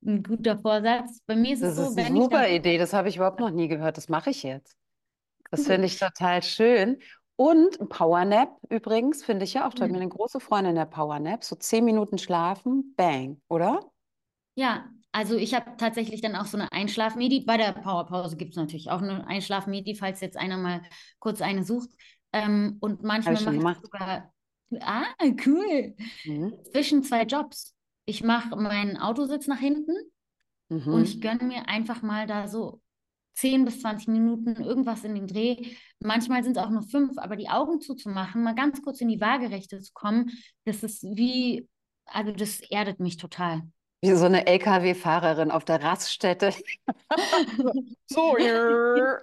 [0.04, 1.20] ein guter Vorsatz.
[1.26, 3.50] Bei mir ist das es so, ist eine super Idee, das habe ich überhaupt noch
[3.50, 3.96] nie gehört.
[3.96, 4.76] Das mache ich jetzt.
[5.50, 6.98] Das finde ich total schön.
[7.36, 9.86] Und ein Powernap übrigens, finde ich ja auch toll.
[9.86, 11.44] Ich bin eine große Freundin der Powernap.
[11.44, 13.80] So zehn Minuten schlafen, bang, oder?
[14.56, 17.44] Ja, also ich habe tatsächlich dann auch so eine Einschlafmedi.
[17.46, 20.82] Bei der Powerpause gibt es natürlich auch eine Einschlafmedi, falls jetzt einer mal
[21.20, 21.90] kurz eine sucht.
[22.32, 24.32] Ähm, und manchmal mache ich sogar.
[24.80, 25.04] Ah,
[25.46, 25.94] cool.
[26.24, 26.54] Mhm.
[26.72, 27.77] Zwischen zwei Jobs.
[28.08, 29.92] Ich mache meinen Autositz nach hinten
[30.70, 30.94] mhm.
[30.94, 32.80] und ich gönne mir einfach mal da so
[33.34, 35.74] 10 bis 20 Minuten, irgendwas in den Dreh.
[36.00, 39.20] Manchmal sind es auch nur fünf, aber die Augen zuzumachen, mal ganz kurz in die
[39.20, 40.30] Waagerechte zu kommen,
[40.64, 41.68] das ist wie,
[42.06, 43.64] also das erdet mich total.
[44.00, 46.54] Wie so eine LKW-Fahrerin auf der Raststätte.
[48.06, 49.18] so, ja,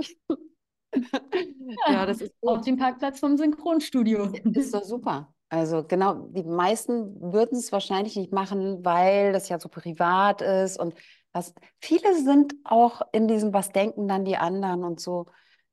[2.06, 2.52] das ist gut.
[2.52, 4.32] Auf dem Parkplatz vom Synchronstudio.
[4.54, 5.34] Ist doch super.
[5.56, 10.78] Also genau, die meisten würden es wahrscheinlich nicht machen, weil das ja so privat ist
[10.78, 10.94] und
[11.32, 15.28] was, viele sind auch in diesem, was denken dann die anderen und so,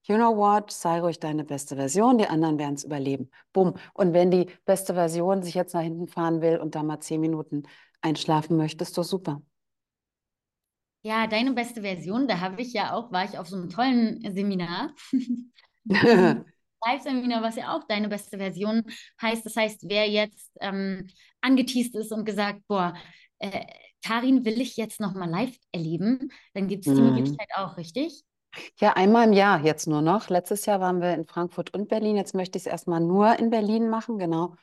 [0.05, 3.28] you know what, sei ruhig deine beste Version, die anderen werden es überleben.
[3.53, 3.74] Bumm.
[3.93, 7.20] Und wenn die beste Version sich jetzt nach hinten fahren will und da mal zehn
[7.20, 7.64] Minuten
[8.03, 9.43] einschlafen möchte, ist doch super.
[11.03, 14.20] Ja, deine beste Version, da habe ich ja auch, war ich auf so einem tollen
[14.33, 14.95] Seminar.
[16.87, 18.83] Live-Seminar, was ja auch deine beste Version
[19.20, 19.45] heißt.
[19.45, 21.09] Das heißt, wer jetzt ähm,
[21.41, 22.95] angeteased ist und gesagt, boah,
[23.39, 23.66] äh,
[24.05, 27.14] Karin will ich jetzt noch mal live erleben, dann gibt es die mhm.
[27.14, 28.24] Möglichkeit auch, richtig?
[28.78, 30.28] Ja, einmal im Jahr jetzt nur noch.
[30.28, 32.16] Letztes Jahr waren wir in Frankfurt und Berlin.
[32.16, 34.57] Jetzt möchte ich es erstmal nur in Berlin machen, genau.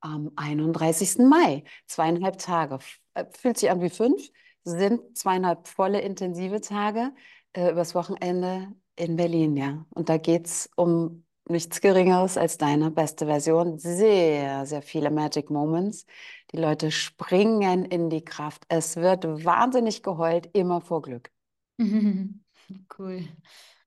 [0.00, 1.18] Am 31.
[1.26, 1.64] Mai.
[1.86, 2.78] Zweieinhalb Tage.
[3.14, 4.28] Äh, fühlt sich an wie fünf.
[4.64, 7.12] Sind zweieinhalb volle intensive Tage
[7.54, 9.86] äh, übers Wochenende in Berlin, ja.
[9.90, 13.78] Und da geht es um nichts Geringeres als deine beste Version.
[13.78, 16.06] Sehr, sehr viele Magic Moments.
[16.52, 18.64] Die Leute springen in die Kraft.
[18.68, 21.30] Es wird wahnsinnig geheult, immer vor Glück.
[21.78, 23.28] cool.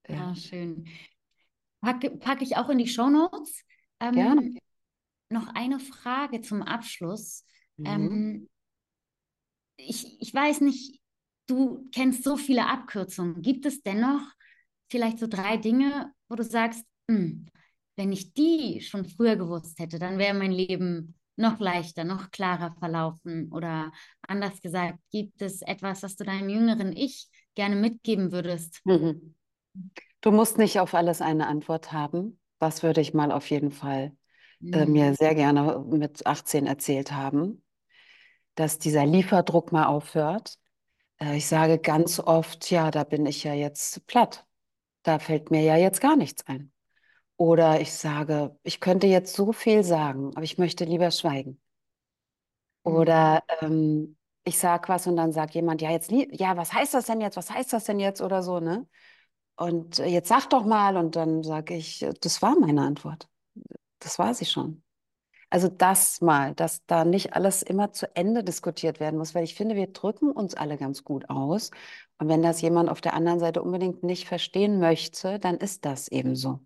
[0.07, 0.85] Ja, ah, schön.
[1.81, 3.63] Packe, packe ich auch in die Show Notes.
[3.99, 4.55] Ähm, Gerne.
[5.29, 7.45] Noch eine Frage zum Abschluss.
[7.77, 7.85] Mhm.
[7.85, 8.49] Ähm,
[9.77, 11.01] ich, ich weiß nicht,
[11.47, 13.41] du kennst so viele Abkürzungen.
[13.41, 14.21] Gibt es dennoch
[14.89, 17.45] vielleicht so drei Dinge, wo du sagst, hm,
[17.95, 22.75] wenn ich die schon früher gewusst hätte, dann wäre mein Leben noch leichter, noch klarer
[22.79, 23.51] verlaufen.
[23.51, 23.91] Oder
[24.21, 28.81] anders gesagt, gibt es etwas, was du deinem jüngeren Ich gerne mitgeben würdest?
[28.85, 29.35] Mhm.
[30.21, 32.39] Du musst nicht auf alles eine Antwort haben.
[32.59, 34.15] Das würde ich mal auf jeden Fall
[34.71, 34.91] äh, mhm.
[34.91, 37.63] mir sehr gerne mit 18 erzählt haben,
[38.55, 40.57] dass dieser Lieferdruck mal aufhört.
[41.19, 44.45] Äh, ich sage ganz oft, ja, da bin ich ja jetzt platt.
[45.03, 46.72] Da fällt mir ja jetzt gar nichts ein.
[47.37, 51.59] Oder ich sage, ich könnte jetzt so viel sagen, aber ich möchte lieber schweigen.
[52.83, 53.67] Oder mhm.
[53.67, 57.21] ähm, ich sage was und dann sagt jemand, ja, jetzt, ja, was heißt das denn
[57.21, 57.37] jetzt?
[57.37, 58.21] Was heißt das denn jetzt?
[58.21, 58.87] Oder so, ne?
[59.55, 60.97] Und äh, jetzt sag doch mal.
[60.97, 63.27] Und dann sage ich, das war meine Antwort.
[63.99, 64.83] Das war sie schon.
[65.49, 69.53] Also das mal, dass da nicht alles immer zu Ende diskutiert werden muss, weil ich
[69.55, 71.69] finde, wir drücken uns alle ganz gut aus.
[72.17, 76.07] Und wenn das jemand auf der anderen Seite unbedingt nicht verstehen möchte, dann ist das
[76.07, 76.59] eben so.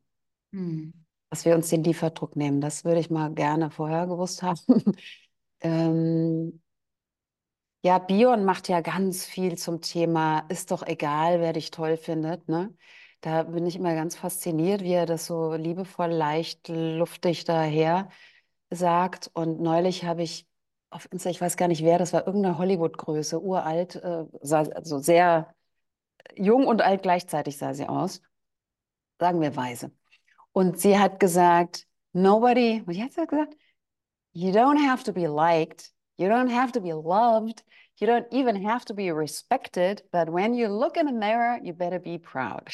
[0.57, 0.93] Hm.
[1.29, 4.59] Dass wir uns den Lieferdruck nehmen, das würde ich mal gerne vorher gewusst haben.
[5.61, 6.61] ähm,
[7.83, 12.47] ja, Bion macht ja ganz viel zum Thema, ist doch egal, wer dich toll findet.
[12.49, 12.75] Ne?
[13.21, 18.09] Da bin ich immer ganz fasziniert, wie er das so liebevoll, leicht, luftig daher
[18.71, 19.29] sagt.
[19.33, 20.47] Und neulich habe ich
[20.89, 25.53] auf Insta, ich weiß gar nicht wer, das war irgendeine Hollywood-Größe, uralt, äh, also sehr
[26.35, 28.21] jung und alt gleichzeitig sah sie aus.
[29.19, 29.91] Sagen wir weise.
[30.57, 33.55] Und sie hat gesagt, nobody, wie hat sie gesagt?
[34.33, 35.91] You don't have to be liked.
[36.15, 37.63] You don't have to be loved.
[37.99, 41.73] You don't even have to be respected, but when you look in a mirror, you
[41.73, 42.67] better be proud.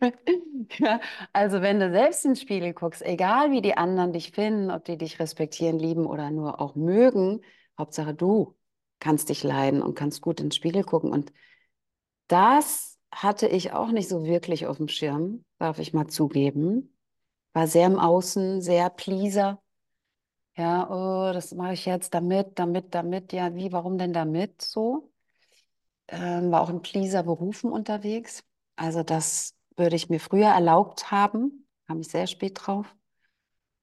[0.80, 1.00] ja,
[1.32, 4.84] also wenn du selbst in den Spiegel guckst, egal wie die anderen dich finden, ob
[4.84, 7.42] die dich respektieren, lieben oder nur auch mögen,
[7.78, 8.56] Hauptsache du
[8.98, 11.12] kannst dich leiden und kannst gut in den Spiegel gucken.
[11.12, 11.32] Und
[12.26, 16.91] das hatte ich auch nicht so wirklich auf dem Schirm, darf ich mal zugeben.
[17.52, 19.62] War sehr im Außen, sehr Pleaser.
[20.56, 23.32] Ja, oh, das mache ich jetzt damit, damit, damit.
[23.32, 25.10] Ja, wie, warum denn damit so?
[26.08, 28.44] Ähm, war auch in Pleaser-Berufen unterwegs.
[28.76, 32.94] Also das würde ich mir früher erlaubt haben, kam ich sehr spät drauf.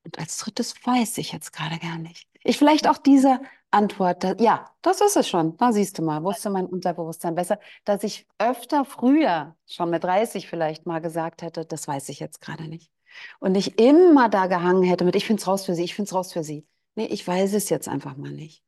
[0.03, 2.27] Und als drittes weiß ich jetzt gerade gar nicht.
[2.43, 3.41] Ich vielleicht auch diese
[3.71, 5.57] Antwort, da, ja, das ist es schon.
[5.57, 10.47] Da siehst du mal, wusste mein Unterbewusstsein besser, dass ich öfter früher, schon mit 30
[10.47, 12.91] vielleicht mal gesagt hätte, das weiß ich jetzt gerade nicht.
[13.39, 16.09] Und nicht immer da gehangen hätte mit, ich finde es raus für sie, ich finde
[16.09, 16.67] es raus für sie.
[16.95, 18.63] Nee, ich weiß es jetzt einfach mal nicht.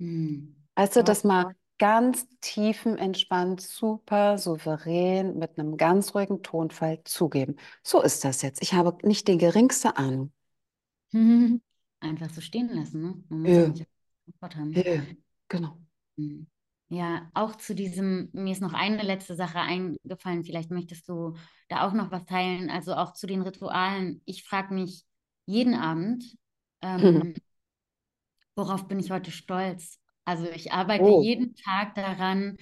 [0.00, 0.54] Hm.
[0.74, 7.56] Weißt du, das mal ganz tiefenentspannt, super souverän, mit einem ganz ruhigen Tonfall zugeben.
[7.82, 8.62] So ist das jetzt.
[8.62, 10.32] Ich habe nicht die geringste Ahnung.
[12.00, 13.24] Einfach so stehen lassen, ne?
[13.28, 13.62] Man muss Ja.
[13.62, 13.86] ja nicht
[14.26, 14.72] Antwort haben.
[14.74, 15.06] Ja,
[15.48, 15.78] genau.
[16.18, 16.46] Hm.
[16.88, 21.34] Ja, auch zu diesem, mir ist noch eine letzte Sache eingefallen, vielleicht möchtest du
[21.68, 24.22] da auch noch was teilen, also auch zu den Ritualen.
[24.24, 25.04] Ich frage mich
[25.46, 26.24] jeden Abend,
[26.82, 27.34] ähm,
[28.54, 30.00] worauf bin ich heute stolz?
[30.24, 31.20] Also ich arbeite Oh.
[31.20, 32.56] jeden Tag daran,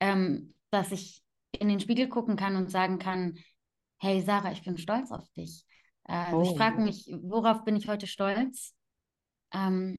[0.00, 1.22] ähm, dass ich
[1.52, 3.38] in den Spiegel gucken kann und sagen kann,
[3.98, 5.64] hey Sarah, ich bin stolz auf dich.
[6.04, 6.56] Äh, Also ich Oh.
[6.56, 8.74] frage mich, worauf bin ich heute stolz?
[9.52, 9.96] Ähm,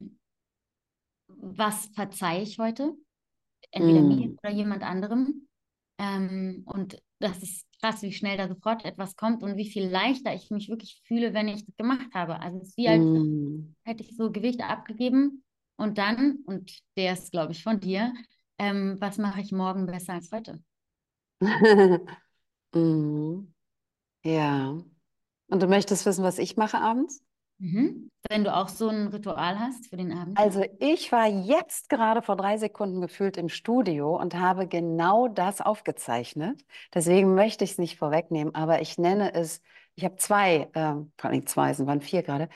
[1.27, 2.93] was verzeihe ich heute?
[3.71, 4.37] Entweder mir Mm.
[4.43, 5.47] oder jemand anderem.
[5.99, 10.33] Ähm, und das ist krass, wie schnell da sofort etwas kommt und wie viel leichter
[10.33, 12.39] ich mich wirklich fühle, wenn ich das gemacht habe.
[12.41, 13.75] Also es ist wie, als Mm.
[13.85, 15.43] hätte ich so Gewicht abgegeben
[15.77, 18.13] und dann, und der ist, glaube ich, von dir,
[18.59, 20.61] ähm, was mache ich morgen besser als heute?
[22.75, 23.53] Mm.
[24.23, 24.71] Ja.
[25.49, 27.23] Und du möchtest wissen, was ich mache abends?
[27.59, 28.09] Mhm.
[28.29, 30.37] Wenn du auch so ein Ritual hast für den Abend.
[30.37, 35.61] Also ich war jetzt gerade vor drei Sekunden gefühlt im Studio und habe genau das
[35.61, 36.63] aufgezeichnet.
[36.93, 39.61] Deswegen möchte ich es nicht vorwegnehmen, aber ich nenne es,
[39.95, 42.49] ich habe zwei, ähm, vor allem zwei, es waren vier gerade,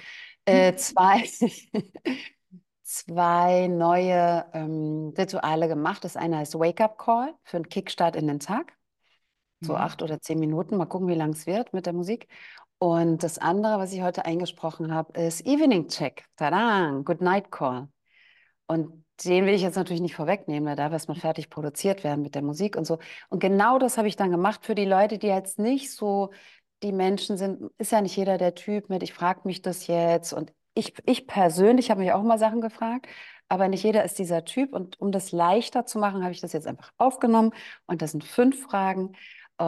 [0.45, 1.23] äh, zwei,
[2.83, 6.03] zwei neue ähm, Rituale gemacht.
[6.03, 8.73] Das eine heißt Wake Up Call für einen Kickstart in den Tag.
[9.61, 9.77] So Mhm.
[9.77, 10.77] acht oder zehn Minuten.
[10.77, 12.27] Mal gucken, wie lang es wird mit der Musik.
[12.81, 16.25] Und das andere, was ich heute eingesprochen habe, ist Evening Check.
[16.35, 17.89] Tada, Good Night Call.
[18.65, 22.23] Und den will ich jetzt natürlich nicht vorwegnehmen, weil da darf erstmal fertig produziert werden
[22.23, 22.97] mit der Musik und so.
[23.29, 26.31] Und genau das habe ich dann gemacht für die Leute, die jetzt nicht so
[26.81, 27.69] die Menschen sind.
[27.77, 30.33] Ist ja nicht jeder der Typ mit, ich frage mich das jetzt.
[30.33, 33.05] Und ich, ich persönlich habe mich auch mal Sachen gefragt,
[33.47, 34.73] aber nicht jeder ist dieser Typ.
[34.73, 37.51] Und um das leichter zu machen, habe ich das jetzt einfach aufgenommen.
[37.85, 39.13] Und das sind fünf Fragen.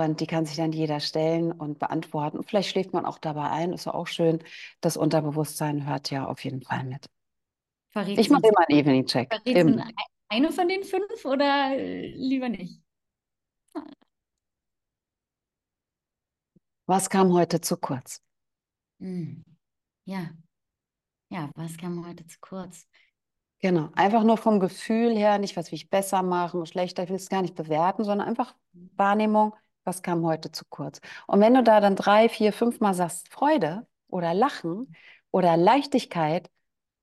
[0.01, 2.37] Und die kann sich dann jeder stellen und beantworten.
[2.37, 4.39] Und vielleicht schläft man auch dabei ein, ist ja auch schön.
[4.81, 7.05] Das Unterbewusstsein hört ja auf jeden Fall mit.
[7.91, 9.29] Verrätst Ich mache immer einen Evening Check.
[9.29, 9.85] verrätst du Immer.
[9.85, 9.93] ein-
[10.29, 12.81] eine von den fünf oder äh, lieber nicht?
[16.85, 18.21] Was kam heute zu kurz?
[18.99, 19.43] Mhm.
[20.05, 20.31] Ja,
[21.29, 22.87] ja, was kam heute zu kurz?
[23.59, 23.89] Genau.
[23.95, 27.29] Einfach nur vom Gefühl her, nicht was will ich besser machen, schlechter, ich will es
[27.29, 28.55] gar nicht bewerten, sondern einfach
[28.97, 29.53] Wahrnehmung,
[29.85, 30.99] was kam heute zu kurz.
[31.27, 34.95] Und wenn du da dann drei, vier, fünf Mal sagst Freude oder Lachen
[35.31, 36.49] oder Leichtigkeit,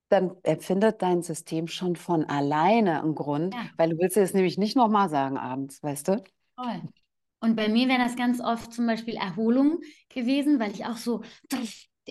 [0.09, 3.71] dann empfindet dein System schon von alleine einen Grund, Ja.
[3.77, 6.25] weil du willst es nämlich nicht nochmal sagen abends, weißt du?
[6.57, 6.83] Toll.
[7.41, 11.23] Und bei mir wäre das ganz oft zum Beispiel Erholung gewesen, weil ich auch so,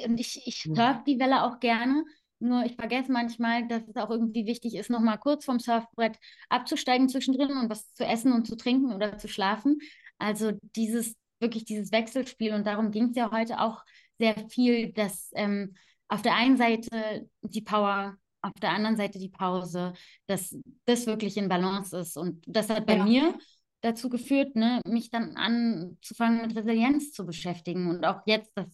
[0.06, 0.74] und ich, ich Mhm.
[0.74, 2.04] surfe die Welle auch gerne.
[2.40, 6.18] Nur ich vergesse manchmal, dass es auch irgendwie wichtig ist, nochmal kurz vom Surfbrett
[6.48, 9.80] abzusteigen zwischendrin und was zu essen und zu trinken oder zu schlafen.
[10.20, 12.54] Also dieses, wirklich dieses Wechselspiel.
[12.54, 13.84] Und darum ging es ja heute auch
[14.20, 15.76] sehr viel, dass ähm,
[16.08, 19.94] auf der einen Seite die Power, auf der anderen Seite die Pause,
[20.28, 20.56] dass
[20.86, 22.18] das wirklich in Balance ist.
[22.18, 23.04] Und das hat bei Ja.
[23.04, 23.38] mir
[23.82, 28.68] dazu geführt, ne, mich dann anzufangen mit Resilienz zu beschäftigen und auch jetzt das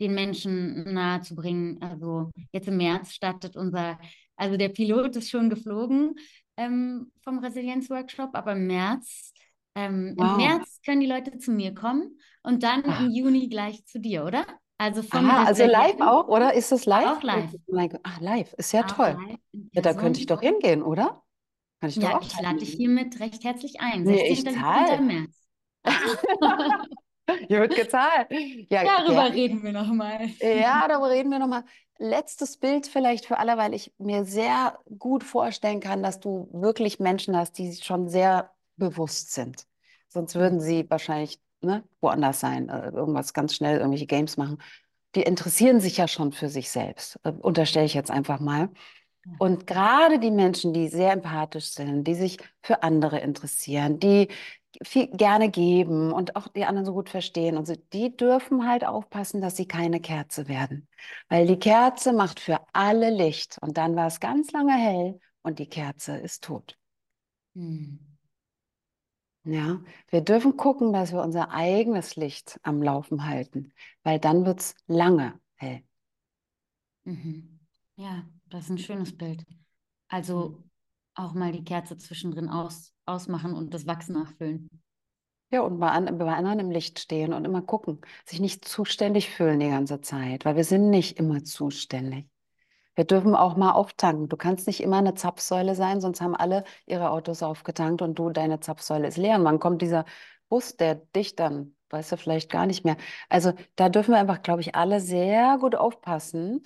[0.00, 1.80] den Menschen nahezubringen.
[1.82, 3.98] Also jetzt im März startet unser,
[4.36, 6.14] also der Pilot ist schon geflogen
[6.56, 9.32] ähm, vom Resilienzworkshop, aber im März,
[9.74, 10.36] ähm, im Wow.
[10.36, 13.00] März können die Leute zu mir kommen und dann Ach.
[13.00, 14.44] im Juni gleich zu dir, oder?
[14.78, 16.54] Also vom Ah, also live auch, oder?
[16.54, 17.06] Ist es live?
[17.06, 17.50] auch live.
[18.02, 18.52] Ach, live.
[18.54, 19.16] Ist ja Auch toll.
[19.72, 21.22] Ja, da könnte ich doch hingehen, oder?
[21.80, 24.02] Kann ich doch Ja, auch ich lade dich hiermit recht herzlich ein.
[24.02, 24.60] Nee, ich 16.
[24.62, 25.00] zahl.
[25.00, 25.30] März.
[27.48, 28.28] Hier wird gezahlt.
[28.68, 29.34] Ja, Darüber gerne.
[29.34, 30.28] reden wir nochmal.
[30.40, 31.64] Ja, darüber reden wir nochmal.
[31.98, 36.98] Letztes Bild vielleicht für alle, weil ich mir sehr gut vorstellen kann, dass du wirklich
[37.00, 39.66] Menschen hast, die schon sehr bewusst sind.
[40.08, 44.58] Sonst würden sie wahrscheinlich ne, woanders sein, äh, irgendwas ganz schnell, irgendwelche Games machen.
[45.14, 48.70] Die interessieren sich ja schon für sich selbst, äh, unterstelle ich jetzt einfach mal.
[49.38, 54.28] Und gerade die Menschen, die sehr empathisch sind, die sich für andere interessieren, die
[54.82, 58.84] viel gerne geben und auch die anderen so gut verstehen und so, die dürfen halt
[58.84, 60.88] aufpassen, dass sie keine Kerze werden.
[61.28, 65.58] Weil die Kerze macht für alle Licht und dann war es ganz lange hell und
[65.58, 66.76] die Kerze ist tot.
[67.54, 68.13] Hm.
[69.44, 73.72] Ja, wir dürfen gucken, dass wir unser eigenes Licht am Laufen halten,
[74.02, 75.82] weil dann wird es lange hell.
[77.04, 77.60] Mhm.
[77.96, 79.44] Ja, das ist ein schönes Bild.
[80.08, 80.70] Also Mhm.
[81.14, 84.68] auch mal die Kerze zwischendrin aus, ausmachen und das Wachs nachfüllen.
[85.50, 89.30] Ja, und bei, an, bei anderen im Licht stehen und immer gucken, sich nicht zuständig
[89.30, 92.26] fühlen die ganze Zeit, weil wir sind nicht immer zuständig.
[92.94, 94.28] Wir dürfen auch mal auftanken.
[94.28, 98.30] Du kannst nicht immer eine Zapfsäule sein, sonst haben alle ihre Autos aufgetankt und du,
[98.30, 99.36] deine Zapfsäule ist leer.
[99.36, 100.04] Und wann kommt dieser
[100.48, 102.96] Bus, der dich dann, weißt du, vielleicht gar nicht mehr.
[103.28, 106.62] Also da dürfen wir einfach, glaube ich, alle sehr gut aufpassen.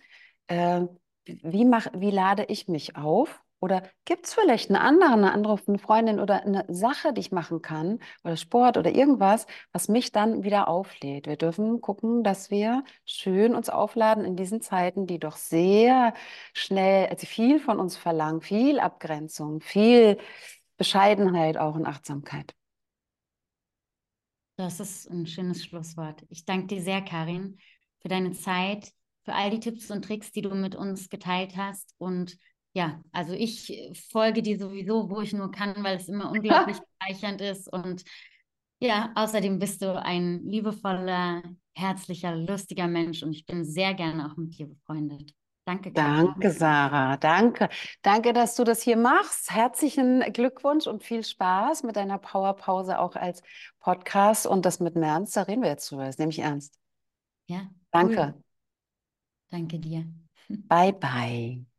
[0.48, 0.82] Äh,
[1.24, 3.40] wie mach, wie lade ich mich auf?
[3.60, 7.32] Oder gibt es vielleicht eine andere, eine andere eine Freundin oder eine Sache, die ich
[7.32, 11.26] machen kann, oder Sport oder irgendwas, was mich dann wieder auflädt?
[11.26, 16.14] Wir dürfen gucken, dass wir schön uns aufladen in diesen Zeiten, die doch sehr
[16.54, 20.18] schnell, also viel von uns verlangen, viel Abgrenzung, viel
[20.76, 22.54] Bescheidenheit auch und Achtsamkeit.
[24.56, 26.24] Das ist ein schönes Schlusswort.
[26.30, 27.58] Ich danke dir sehr, Karin,
[28.00, 28.92] für deine Zeit,
[29.22, 31.94] für all die Tipps und Tricks, die du mit uns geteilt hast.
[31.98, 32.38] Und
[32.74, 37.40] ja, also ich folge dir sowieso, wo ich nur kann, weil es immer unglaublich bereichernd
[37.40, 37.72] ist.
[37.72, 38.04] Und
[38.80, 41.42] ja, außerdem bist du ein liebevoller,
[41.74, 45.32] herzlicher, lustiger Mensch und ich bin sehr gerne auch mit dir befreundet.
[45.68, 46.26] Danke, Karin.
[46.28, 47.18] Danke, Sarah.
[47.18, 47.68] Danke.
[48.00, 49.50] Danke, dass du das hier machst.
[49.50, 53.42] Herzlichen Glückwunsch und viel Spaß mit deiner Powerpause auch als
[53.78, 55.36] Podcast und das mit Ernst.
[55.36, 56.06] Da reden wir jetzt drüber.
[56.06, 56.78] Das nehme ich ernst.
[57.48, 58.34] Ja, Danke.
[58.34, 58.42] cool.
[59.50, 60.06] Danke dir.
[60.48, 61.77] Bye, bye.